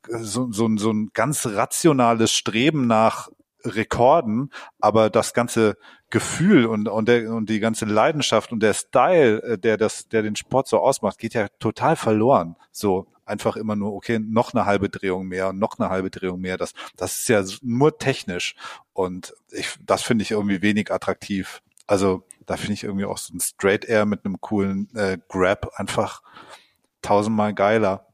[0.08, 3.28] so, so, so ein ganz rationales Streben nach
[3.64, 4.50] Rekorden,
[4.80, 5.76] aber das ganze
[6.10, 10.22] Gefühl und, und, der, und die ganze Leidenschaft und der Style, äh, der das, der
[10.22, 12.56] den Sport so ausmacht, geht ja total verloren.
[12.70, 16.40] So einfach immer nur, okay, noch eine halbe Drehung mehr und noch eine halbe Drehung
[16.40, 16.56] mehr.
[16.56, 18.54] Das, das ist ja nur technisch.
[18.92, 21.60] Und ich, das finde ich irgendwie wenig attraktiv.
[21.88, 25.70] Also da finde ich irgendwie auch so ein Straight Air mit einem coolen äh, Grab
[25.76, 26.22] einfach
[27.02, 28.06] tausendmal geiler.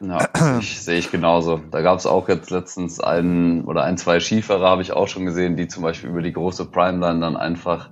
[0.00, 0.28] Ja,
[0.60, 1.58] ich, sehe ich genauso.
[1.70, 5.24] Da gab es auch jetzt letztens einen oder ein, zwei Skifahrer habe ich auch schon
[5.24, 7.90] gesehen, die zum Beispiel über die große Primeline dann einfach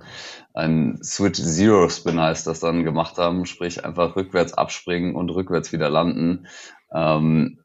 [0.53, 5.73] ein Switch Zero Spin heißt das dann gemacht haben, sprich einfach rückwärts abspringen und rückwärts
[5.73, 6.47] wieder landen.
[6.93, 7.59] Ähm,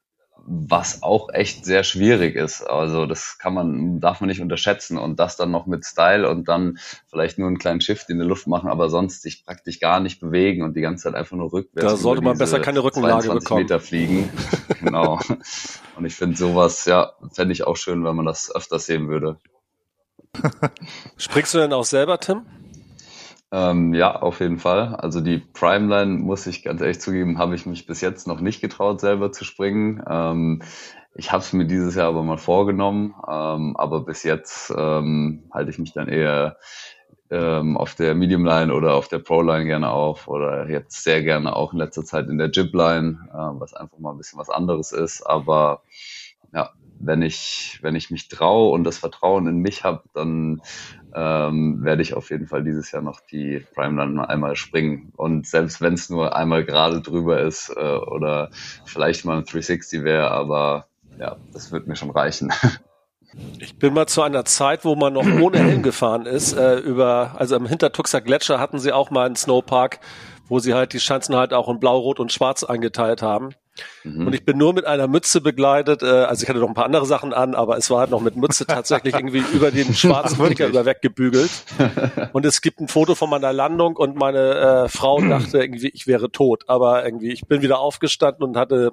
[0.47, 2.63] was auch echt sehr schwierig ist.
[2.63, 6.49] Also das kann man, darf man nicht unterschätzen und das dann noch mit Style und
[6.49, 6.79] dann
[7.09, 10.21] vielleicht nur einen kleinen Shift in der Luft machen, aber sonst sich praktisch gar nicht
[10.21, 11.93] bewegen und die ganze Zeit einfach nur rückwärts.
[11.93, 13.63] Da sollte man besser keine Rückenlage 22 bekommen.
[13.63, 14.31] Meter fliegen.
[14.81, 15.19] genau.
[15.97, 19.39] Und ich finde sowas, ja, fände ich auch schön, wenn man das öfter sehen würde.
[21.17, 22.47] Springst du denn auch selber, Tim?
[23.53, 24.95] Ähm, ja, auf jeden Fall.
[24.97, 28.61] Also die Primeline, muss ich ganz ehrlich zugeben, habe ich mich bis jetzt noch nicht
[28.61, 30.03] getraut, selber zu springen.
[30.09, 30.63] Ähm,
[31.15, 35.71] ich habe es mir dieses Jahr aber mal vorgenommen, ähm, aber bis jetzt ähm, halte
[35.71, 36.57] ich mich dann eher
[37.31, 41.23] ähm, auf der Medium Line oder auf der Pro Line gerne auf oder jetzt sehr
[41.23, 44.39] gerne auch in letzter Zeit in der Jib Line, äh, was einfach mal ein bisschen
[44.39, 45.23] was anderes ist.
[45.23, 45.83] Aber
[46.53, 46.71] ja,
[47.01, 50.61] wenn ich, wenn ich mich traue und das Vertrauen in mich habe, dann
[51.15, 55.13] ähm, werde ich auf jeden Fall dieses Jahr noch die Prime dann einmal springen.
[55.17, 58.51] Und selbst wenn es nur einmal gerade drüber ist äh, oder
[58.85, 60.87] vielleicht mal ein 360 wäre, aber
[61.19, 62.53] ja, das wird mir schon reichen.
[63.61, 67.37] Ich bin mal zu einer Zeit, wo man noch ohne Helm gefahren ist, äh, über,
[67.37, 70.01] also im Hintertuxer Gletscher hatten sie auch mal einen Snowpark,
[70.49, 73.51] wo sie halt die Schanzen halt auch in Blau, Rot und Schwarz eingeteilt haben.
[74.05, 74.27] Mhm.
[74.27, 76.03] Und ich bin nur mit einer Mütze begleitet.
[76.03, 78.21] Äh, also ich hatte noch ein paar andere Sachen an, aber es war halt noch
[78.21, 81.51] mit Mütze tatsächlich irgendwie über den schwarzen Sticker über weggebügelt.
[82.33, 86.07] Und es gibt ein Foto von meiner Landung und meine äh, Frau dachte irgendwie, ich
[86.07, 86.65] wäre tot.
[86.67, 88.93] Aber irgendwie, ich bin wieder aufgestanden und hatte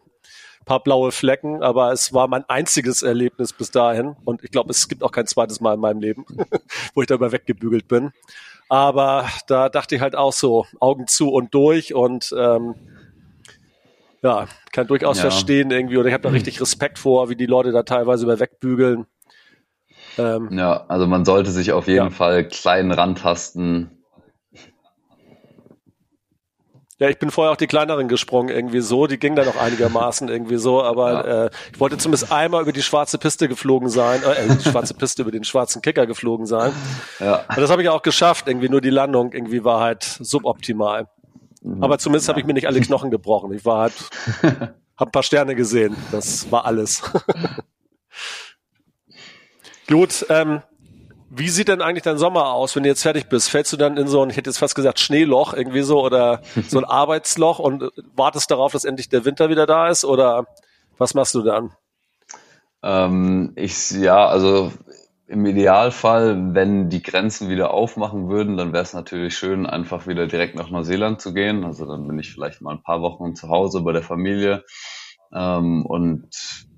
[0.67, 4.15] paar blaue Flecken, aber es war mein einziges Erlebnis bis dahin.
[4.25, 6.25] Und ich glaube, es gibt auch kein zweites Mal in meinem Leben,
[6.93, 8.11] wo ich darüber weggebügelt bin.
[8.69, 12.75] Aber da dachte ich halt auch so, Augen zu und durch und ähm,
[14.27, 15.21] ja, kann durchaus ja.
[15.23, 18.39] verstehen irgendwie, oder ich habe da richtig Respekt vor, wie die Leute da teilweise über
[18.39, 19.05] wegbügeln.
[20.17, 22.09] Ähm, ja, also man sollte sich auf jeden ja.
[22.09, 23.91] Fall klein rantasten.
[26.99, 29.05] Ja, ich bin vorher auch die kleineren gesprungen, irgendwie so.
[29.05, 31.45] Die ging dann noch einigermaßen irgendwie so, aber ja.
[31.45, 35.21] äh, ich wollte zumindest einmal über die schwarze Piste geflogen sein, äh, die schwarze Piste
[35.21, 36.73] über den schwarzen Kicker geflogen sein.
[37.19, 37.45] Ja.
[37.47, 41.07] Und das habe ich auch geschafft, irgendwie nur die Landung irgendwie war halt suboptimal.
[41.61, 41.83] Mhm.
[41.83, 42.33] Aber zumindest ja.
[42.33, 43.51] habe ich mir nicht alle Knochen gebrochen.
[43.53, 43.93] Ich war halt,
[44.41, 45.95] habe ein paar Sterne gesehen.
[46.11, 47.01] Das war alles.
[49.87, 50.61] Gut, ähm,
[51.29, 53.49] wie sieht denn eigentlich dein Sommer aus, wenn du jetzt fertig bist?
[53.49, 56.41] Fällst du dann in so ein, ich hätte jetzt fast gesagt, Schneeloch irgendwie so oder
[56.67, 60.45] so ein Arbeitsloch und wartest darauf, dass endlich der Winter wieder da ist oder
[60.97, 61.71] was machst du dann?
[62.83, 64.71] Ähm, ich, ja, also
[65.27, 70.25] im Idealfall, wenn die Grenzen wieder aufmachen würden, dann wäre es natürlich schön, einfach wieder
[70.25, 71.65] direkt nach Neuseeland zu gehen.
[71.65, 74.63] Also dann bin ich vielleicht mal ein paar Wochen zu Hause bei der Familie
[75.33, 76.29] ähm, und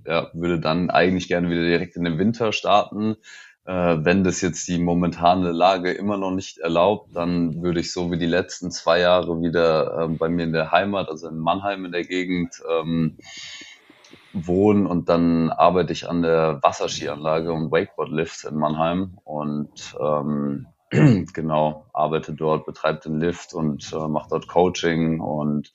[0.06, 3.18] ja, würde dann eigentlich gerne wieder direkt in den Winter starten.
[3.66, 8.12] Äh, wenn das jetzt die momentane Lage immer noch nicht erlaubt, dann würde ich so
[8.12, 11.86] wie die letzten zwei Jahre wieder äh, bei mir in der Heimat, also in Mannheim
[11.86, 13.18] in der Gegend, ähm,
[14.34, 20.67] wohnen und dann arbeite ich an der Wasserskianlage und Wakeboard-Lift in Mannheim und ähm,
[21.34, 25.73] genau, arbeite dort, betreibe den Lift und äh, mache dort Coaching und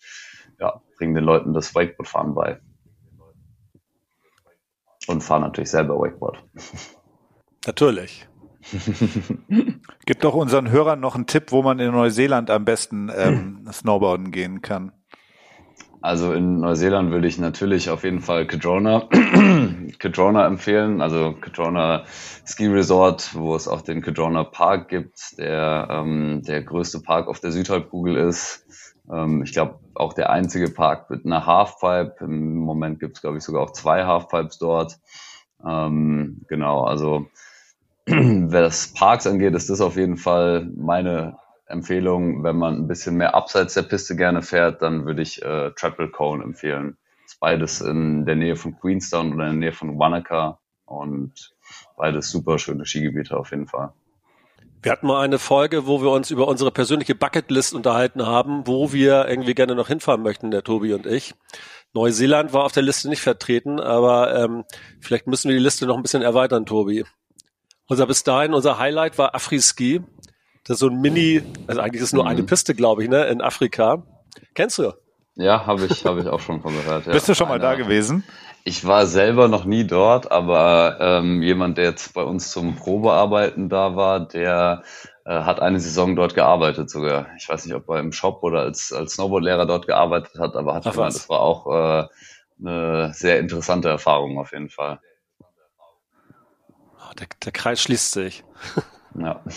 [0.61, 2.61] ja, bringe den Leuten das Wakeboardfahren bei.
[5.07, 6.42] Und fahre natürlich selber Wakeboard.
[7.66, 8.26] Natürlich.
[10.07, 14.30] Gib doch unseren Hörern noch einen Tipp, wo man in Neuseeland am besten ähm, Snowboarden
[14.30, 14.92] gehen kann.
[16.05, 19.09] Also in Neuseeland würde ich natürlich auf jeden Fall Kedrona,
[19.98, 21.00] Kedrona empfehlen.
[21.00, 22.05] Also Kedrona
[22.44, 27.40] Ski Resort, wo es auch den Kedrona Park gibt, der ähm, der größte Park auf
[27.40, 28.66] der Südhalbkugel ist.
[29.11, 32.16] Ähm, ich glaube auch der einzige Park mit einer Halfpipe.
[32.20, 34.98] Im Moment gibt es glaube ich sogar auch zwei Halfpipes dort.
[35.66, 37.28] Ähm, genau, also
[38.05, 42.43] wer das Parks angeht, ist das auf jeden Fall meine Empfehlung.
[42.43, 46.11] Wenn man ein bisschen mehr abseits der Piste gerne fährt, dann würde ich äh, Triple
[46.11, 46.97] Cone empfehlen.
[47.25, 51.55] Ist beides in der Nähe von Queenstown oder in der Nähe von Wanaka und
[51.97, 53.93] beides super schöne Skigebiete auf jeden Fall.
[54.83, 58.93] Wir hatten mal eine Folge, wo wir uns über unsere persönliche Bucketlist unterhalten haben, wo
[58.93, 61.35] wir irgendwie gerne noch hinfahren möchten, der Tobi und ich.
[61.95, 64.65] Neuseeland war auf der Liste nicht vertreten, aber ähm,
[65.01, 67.07] vielleicht müssen wir die Liste noch ein bisschen erweitern, Tobi.
[67.87, 70.03] Unser bis dahin, unser Highlight war Afri-Ski.
[70.65, 72.31] Das ist so ein Mini, also eigentlich ist es nur mhm.
[72.31, 74.03] eine Piste, glaube ich, ne, in Afrika.
[74.55, 74.93] Kennst du?
[75.37, 77.07] Ja, habe ich, habe ich auch schon von gehört.
[77.07, 77.12] Ja.
[77.12, 78.25] Bist du schon mal da gewesen?
[78.65, 83.69] Ich war selber noch nie dort, aber ähm, jemand, der jetzt bei uns zum Probearbeiten
[83.69, 84.85] da war, der
[85.27, 87.27] äh, hat eine Saison dort gearbeitet sogar.
[87.37, 90.75] Ich weiß nicht, ob er im Shop oder als, als Snowboardlehrer dort gearbeitet hat, aber
[90.75, 92.07] hat Ach, gemeint, das war auch äh,
[92.59, 94.99] eine sehr interessante Erfahrung auf jeden Fall.
[95.41, 98.45] Oh, der, der Kreis schließt sich.
[99.19, 99.43] Ja.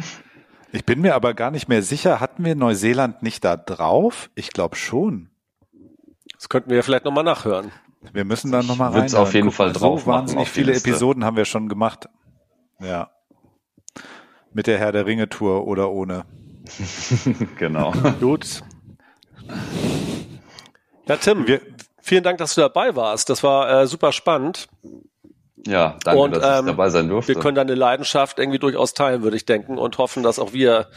[0.72, 4.30] ich bin mir aber gar nicht mehr sicher, hatten wir Neuseeland nicht da drauf?
[4.34, 5.30] Ich glaube schon.
[6.34, 7.70] Das könnten wir vielleicht nochmal nachhören.
[8.12, 9.14] Wir müssen dann nochmal rein.
[9.14, 10.02] auf jeden Guck, Fall drauf.
[10.02, 12.08] So wahnsinnig viele Episoden haben wir schon gemacht.
[12.80, 13.10] Ja.
[14.52, 16.24] Mit der Herr der Ringe Tour oder ohne.
[17.58, 17.92] genau.
[18.20, 18.62] Gut.
[21.06, 21.60] Ja, Tim, wir,
[22.00, 23.28] vielen Dank, dass du dabei warst.
[23.28, 24.68] Das war äh, super spannend.
[25.66, 27.34] Ja, danke, und, dass ähm, ich dabei sein durfte.
[27.34, 30.88] Wir können deine Leidenschaft irgendwie durchaus teilen, würde ich denken, und hoffen, dass auch wir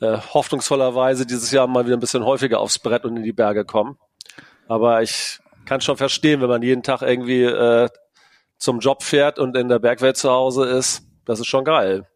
[0.00, 3.64] äh, hoffnungsvollerweise dieses Jahr mal wieder ein bisschen häufiger aufs Brett und in die Berge
[3.64, 3.98] kommen.
[4.68, 7.88] Aber ich kann schon verstehen, wenn man jeden Tag irgendwie äh,
[8.58, 12.06] zum Job fährt und in der Bergwelt zu Hause ist, das ist schon geil.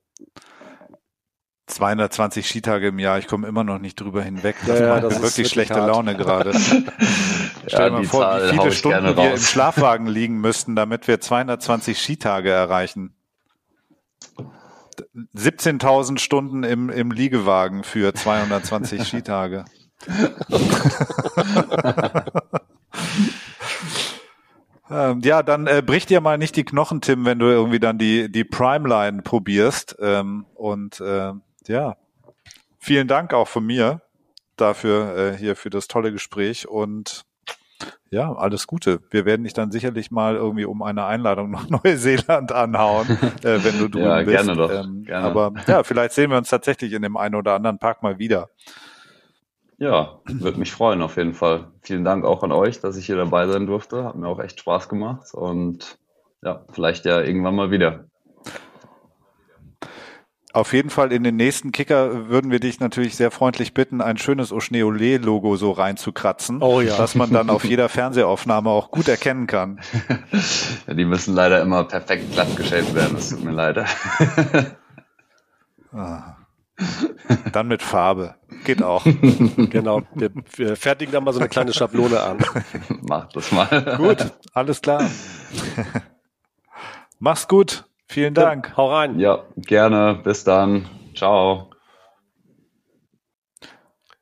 [1.66, 4.56] 220 Skitage im Jahr, ich komme immer noch nicht drüber hinweg.
[4.66, 5.88] Das ja, macht das mir wirklich schlechte hart.
[5.88, 6.52] Laune gerade.
[7.66, 11.20] Stell dir mal vor, Zahl wie viele Stunden wir im Schlafwagen liegen müssten, damit wir
[11.20, 13.14] 220 Skitage erreichen.
[15.34, 19.64] 17.000 Stunden im, im Liegewagen für 220 Skitage.
[24.88, 27.98] Ähm, ja, dann äh, brich dir mal nicht die Knochen, Tim, wenn du irgendwie dann
[27.98, 29.96] die, die Primeline probierst.
[30.00, 31.32] Ähm, und äh,
[31.68, 31.96] ja,
[32.78, 34.02] vielen Dank auch von mir
[34.56, 37.24] dafür, äh, hier für das tolle Gespräch und
[38.10, 39.00] ja, alles Gute.
[39.10, 43.06] Wir werden dich dann sicherlich mal irgendwie um eine Einladung nach Neuseeland anhauen,
[43.42, 44.28] äh, wenn du drüben ja, bist.
[44.30, 44.70] Gerne doch.
[44.70, 45.26] Ähm, gerne.
[45.26, 48.48] Aber ja, vielleicht sehen wir uns tatsächlich in dem einen oder anderen Park mal wieder.
[49.78, 51.70] Ja, würde mich freuen auf jeden Fall.
[51.82, 54.04] Vielen Dank auch an euch, dass ich hier dabei sein durfte.
[54.04, 55.98] Hat mir auch echt Spaß gemacht und
[56.42, 58.06] ja, vielleicht ja irgendwann mal wieder.
[60.57, 64.16] Auf jeden Fall in den nächsten Kicker würden wir dich natürlich sehr freundlich bitten, ein
[64.16, 66.96] schönes Oschneole-Logo so reinzukratzen, oh ja.
[66.96, 69.80] dass man dann auf jeder Fernsehaufnahme auch gut erkennen kann.
[70.86, 73.84] ja, die müssen leider immer perfekt glatt geschält werden, das tut mir leid.
[75.92, 76.36] ah.
[77.52, 78.36] Dann mit Farbe.
[78.64, 79.04] Geht auch.
[79.57, 80.04] genau.
[80.14, 82.38] Wir, wir, fertigen da mal so eine kleine Schablone an.
[83.02, 83.96] Macht das mal.
[83.98, 85.04] Gut, alles klar.
[87.18, 87.86] Mach's gut.
[88.09, 88.68] Vielen Dank.
[88.70, 89.18] Ja, hau rein.
[89.18, 90.20] Ja, gerne.
[90.22, 90.88] Bis dann.
[91.14, 91.70] Ciao.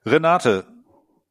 [0.06, 0.66] Renate,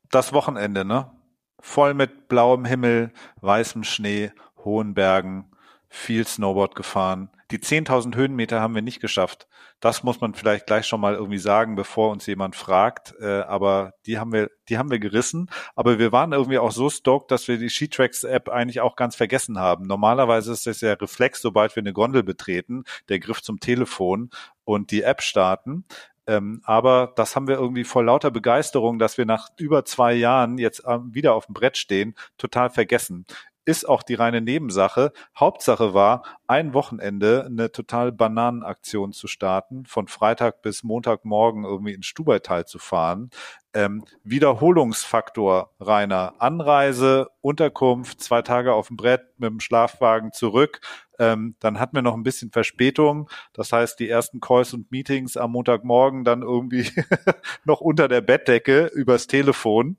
[0.10, 1.12] das Wochenende, ne?
[1.60, 4.32] Voll mit blauem Himmel, weißem Schnee,
[4.64, 5.52] hohen Bergen,
[5.94, 7.30] viel Snowboard gefahren.
[7.52, 9.48] Die 10.000 Höhenmeter haben wir nicht geschafft.
[9.80, 13.14] Das muss man vielleicht gleich schon mal irgendwie sagen, bevor uns jemand fragt.
[13.20, 15.52] Äh, aber die haben wir, die haben wir gerissen.
[15.76, 19.60] Aber wir waren irgendwie auch so stoked, dass wir die Sheetracks-App eigentlich auch ganz vergessen
[19.60, 19.86] haben.
[19.86, 24.32] Normalerweise ist es ja Reflex, sobald wir eine Gondel betreten, der Griff zum Telefon
[24.64, 25.86] und die App starten.
[26.26, 30.58] Ähm, aber das haben wir irgendwie vor lauter Begeisterung, dass wir nach über zwei Jahren
[30.58, 33.26] jetzt ähm, wieder auf dem Brett stehen, total vergessen
[33.66, 35.14] ist auch die reine Nebensache.
[35.38, 42.04] Hauptsache war, ein Wochenende eine total Bananenaktion zu starten, von Freitag bis Montagmorgen irgendwie in
[42.04, 43.30] Stubaital zu fahren.
[43.74, 46.36] Ähm, Wiederholungsfaktor, Rainer.
[46.38, 50.82] Anreise, Unterkunft, zwei Tage auf dem Brett mit dem Schlafwagen zurück.
[51.18, 53.30] Ähm, dann hatten wir noch ein bisschen Verspätung.
[53.54, 56.90] Das heißt, die ersten Calls und Meetings am Montagmorgen dann irgendwie
[57.66, 59.98] noch unter der Bettdecke übers Telefon.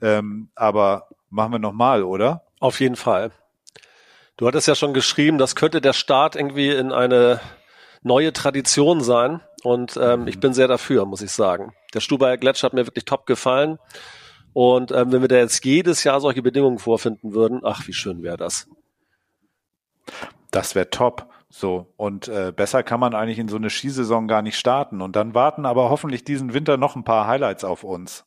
[0.00, 2.44] Ähm, aber machen wir nochmal, oder?
[2.62, 3.32] Auf jeden Fall.
[4.36, 7.40] Du hattest ja schon geschrieben, das könnte der Start irgendwie in eine
[8.02, 9.40] neue Tradition sein.
[9.64, 11.74] Und ähm, ich bin sehr dafür, muss ich sagen.
[11.92, 13.80] Der Stubaier Gletscher hat mir wirklich top gefallen.
[14.52, 18.22] Und ähm, wenn wir da jetzt jedes Jahr solche Bedingungen vorfinden würden, ach, wie schön
[18.22, 18.68] wäre das.
[20.52, 21.32] Das wäre top.
[21.50, 25.00] So, und äh, besser kann man eigentlich in so eine Skisaison gar nicht starten.
[25.00, 28.24] Und dann warten aber hoffentlich diesen Winter noch ein paar Highlights auf uns.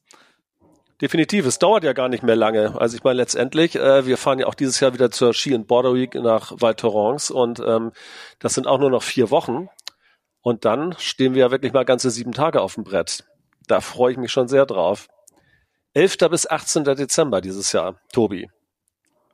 [1.02, 2.80] Definitiv, es dauert ja gar nicht mehr lange.
[2.80, 5.68] Also ich meine letztendlich, äh, wir fahren ja auch dieses Jahr wieder zur Ski and
[5.68, 7.92] Border Week nach Val Thorens und ähm,
[8.40, 9.68] das sind auch nur noch vier Wochen.
[10.42, 13.26] Und dann stehen wir ja wirklich mal ganze sieben Tage auf dem Brett.
[13.68, 15.08] Da freue ich mich schon sehr drauf.
[15.96, 16.18] 11.
[16.30, 16.84] bis 18.
[16.84, 18.50] Dezember dieses Jahr, Tobi.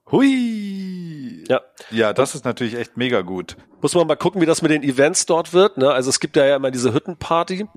[0.10, 1.44] Hui!
[1.48, 1.62] Ja.
[1.92, 3.58] Ja, das ist natürlich echt mega gut.
[3.82, 5.78] Muss man mal gucken, wie das mit den Events dort wird.
[5.78, 5.92] Ne?
[5.92, 7.68] Also es gibt ja immer diese Hüttenparty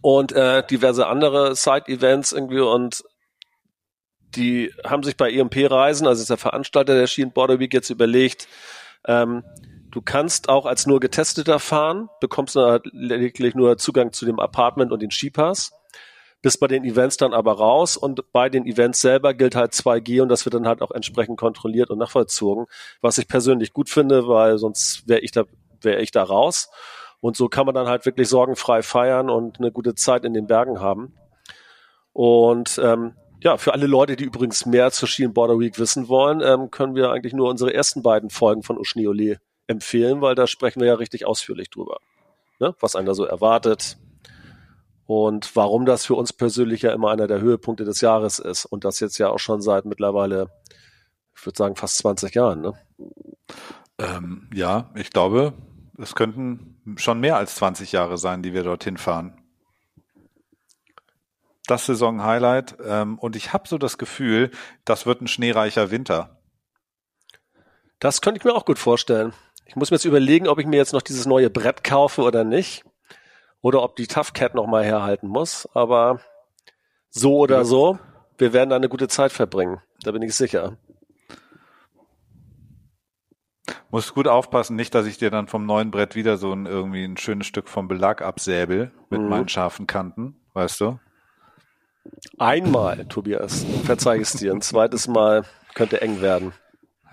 [0.00, 3.04] und äh, diverse andere Side-Events irgendwie und
[4.34, 8.48] die haben sich bei EMP-Reisen, also ist der Veranstalter der Ski Border Week, jetzt überlegt,
[9.06, 9.44] ähm,
[9.90, 12.58] du kannst auch als nur Getesteter fahren, bekommst
[12.92, 15.72] lediglich nur Zugang zu dem Apartment und den Skipass,
[16.40, 20.22] bist bei den Events dann aber raus und bei den Events selber gilt halt 2G
[20.22, 22.66] und das wird dann halt auch entsprechend kontrolliert und nachvollzogen,
[23.00, 25.44] was ich persönlich gut finde, weil sonst wäre ich da
[25.82, 26.70] wäre ich da raus.
[27.22, 30.48] Und so kann man dann halt wirklich sorgenfrei feiern und eine gute Zeit in den
[30.48, 31.14] Bergen haben.
[32.12, 36.40] Und ähm, ja, für alle Leute, die übrigens mehr zur Ski Border Week wissen wollen,
[36.40, 40.80] ähm, können wir eigentlich nur unsere ersten beiden Folgen von Uschniole empfehlen, weil da sprechen
[40.80, 41.98] wir ja richtig ausführlich drüber.
[42.58, 42.74] Ne?
[42.80, 43.98] Was einen da so erwartet
[45.06, 48.64] und warum das für uns persönlich ja immer einer der Höhepunkte des Jahres ist.
[48.64, 50.48] Und das jetzt ja auch schon seit mittlerweile,
[51.36, 52.62] ich würde sagen, fast 20 Jahren.
[52.62, 52.72] Ne?
[53.98, 55.52] Ähm, ja, ich glaube,
[56.02, 59.38] es könnten schon mehr als 20 Jahre sein, die wir dorthin fahren.
[61.66, 62.76] Das Saison-Highlight.
[62.84, 64.50] Ähm, und ich habe so das Gefühl,
[64.84, 66.40] das wird ein schneereicher Winter.
[68.00, 69.32] Das könnte ich mir auch gut vorstellen.
[69.64, 72.42] Ich muss mir jetzt überlegen, ob ich mir jetzt noch dieses neue Brett kaufe oder
[72.42, 72.84] nicht.
[73.60, 75.68] Oder ob die Tough Cat noch mal herhalten muss.
[75.72, 76.20] Aber
[77.10, 77.98] so oder so,
[78.38, 79.80] wir werden da eine gute Zeit verbringen.
[80.02, 80.76] Da bin ich sicher.
[83.90, 87.04] Muss gut aufpassen, nicht, dass ich dir dann vom neuen Brett wieder so ein irgendwie
[87.04, 89.28] ein schönes Stück vom Belag absäbel mit mhm.
[89.28, 90.98] meinen scharfen Kanten, weißt du?
[92.38, 94.52] Einmal, Tobias, verzeih es dir.
[94.52, 95.44] Ein zweites Mal
[95.74, 96.52] könnte eng werden.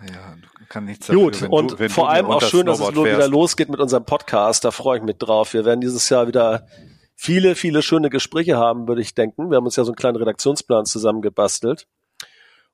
[0.07, 0.35] Ja,
[0.69, 3.69] kann nichts dafür, Gut, und du, vor allem auch schön, dass es nur wieder losgeht
[3.69, 4.63] mit unserem Podcast.
[4.63, 5.53] Da freue ich mich drauf.
[5.53, 6.67] Wir werden dieses Jahr wieder
[7.15, 9.49] viele, viele schöne Gespräche haben, würde ich denken.
[9.49, 11.87] Wir haben uns ja so einen kleinen Redaktionsplan zusammengebastelt.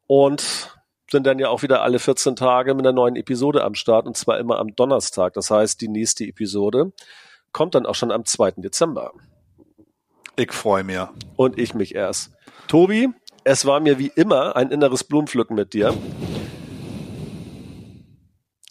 [0.07, 0.77] Und
[1.09, 4.17] sind dann ja auch wieder alle 14 Tage mit einer neuen Episode am Start und
[4.17, 5.33] zwar immer am Donnerstag.
[5.33, 6.91] Das heißt, die nächste Episode
[7.51, 8.51] kommt dann auch schon am 2.
[8.57, 9.13] Dezember.
[10.35, 10.99] Ich freue mich.
[11.37, 12.31] Und ich mich erst.
[12.67, 13.09] Tobi,
[13.43, 15.93] es war mir wie immer ein inneres Blumenpflücken mit dir.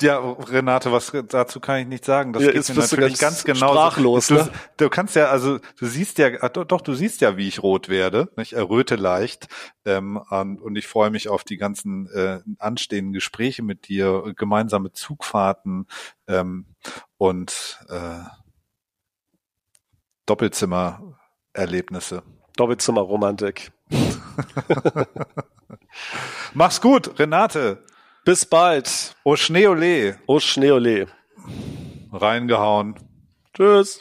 [0.05, 2.35] Ja, Renate, was dazu kann ich nicht sagen.
[2.35, 3.73] Das ja, geht mir natürlich ganz, ganz genau.
[3.73, 4.51] Sprachlos, du, ne?
[4.77, 7.89] du kannst ja, also du siehst ja, ah, doch, du siehst ja, wie ich rot
[7.89, 8.29] werde.
[8.37, 9.49] Ich erröte leicht.
[9.87, 15.87] Ähm, und ich freue mich auf die ganzen äh, anstehenden Gespräche mit dir, gemeinsame Zugfahrten
[16.29, 16.67] ähm,
[17.17, 18.25] und äh,
[20.27, 22.25] Doppelzimmererlebnisse.
[22.57, 23.73] Doppelzimmerromantik.
[26.53, 27.83] Mach's gut, Renate.
[28.25, 29.15] Bis bald.
[29.23, 30.19] O Schneeole.
[30.27, 31.09] O Schneeole.
[32.11, 32.95] Reingehauen.
[33.53, 34.01] Tschüss.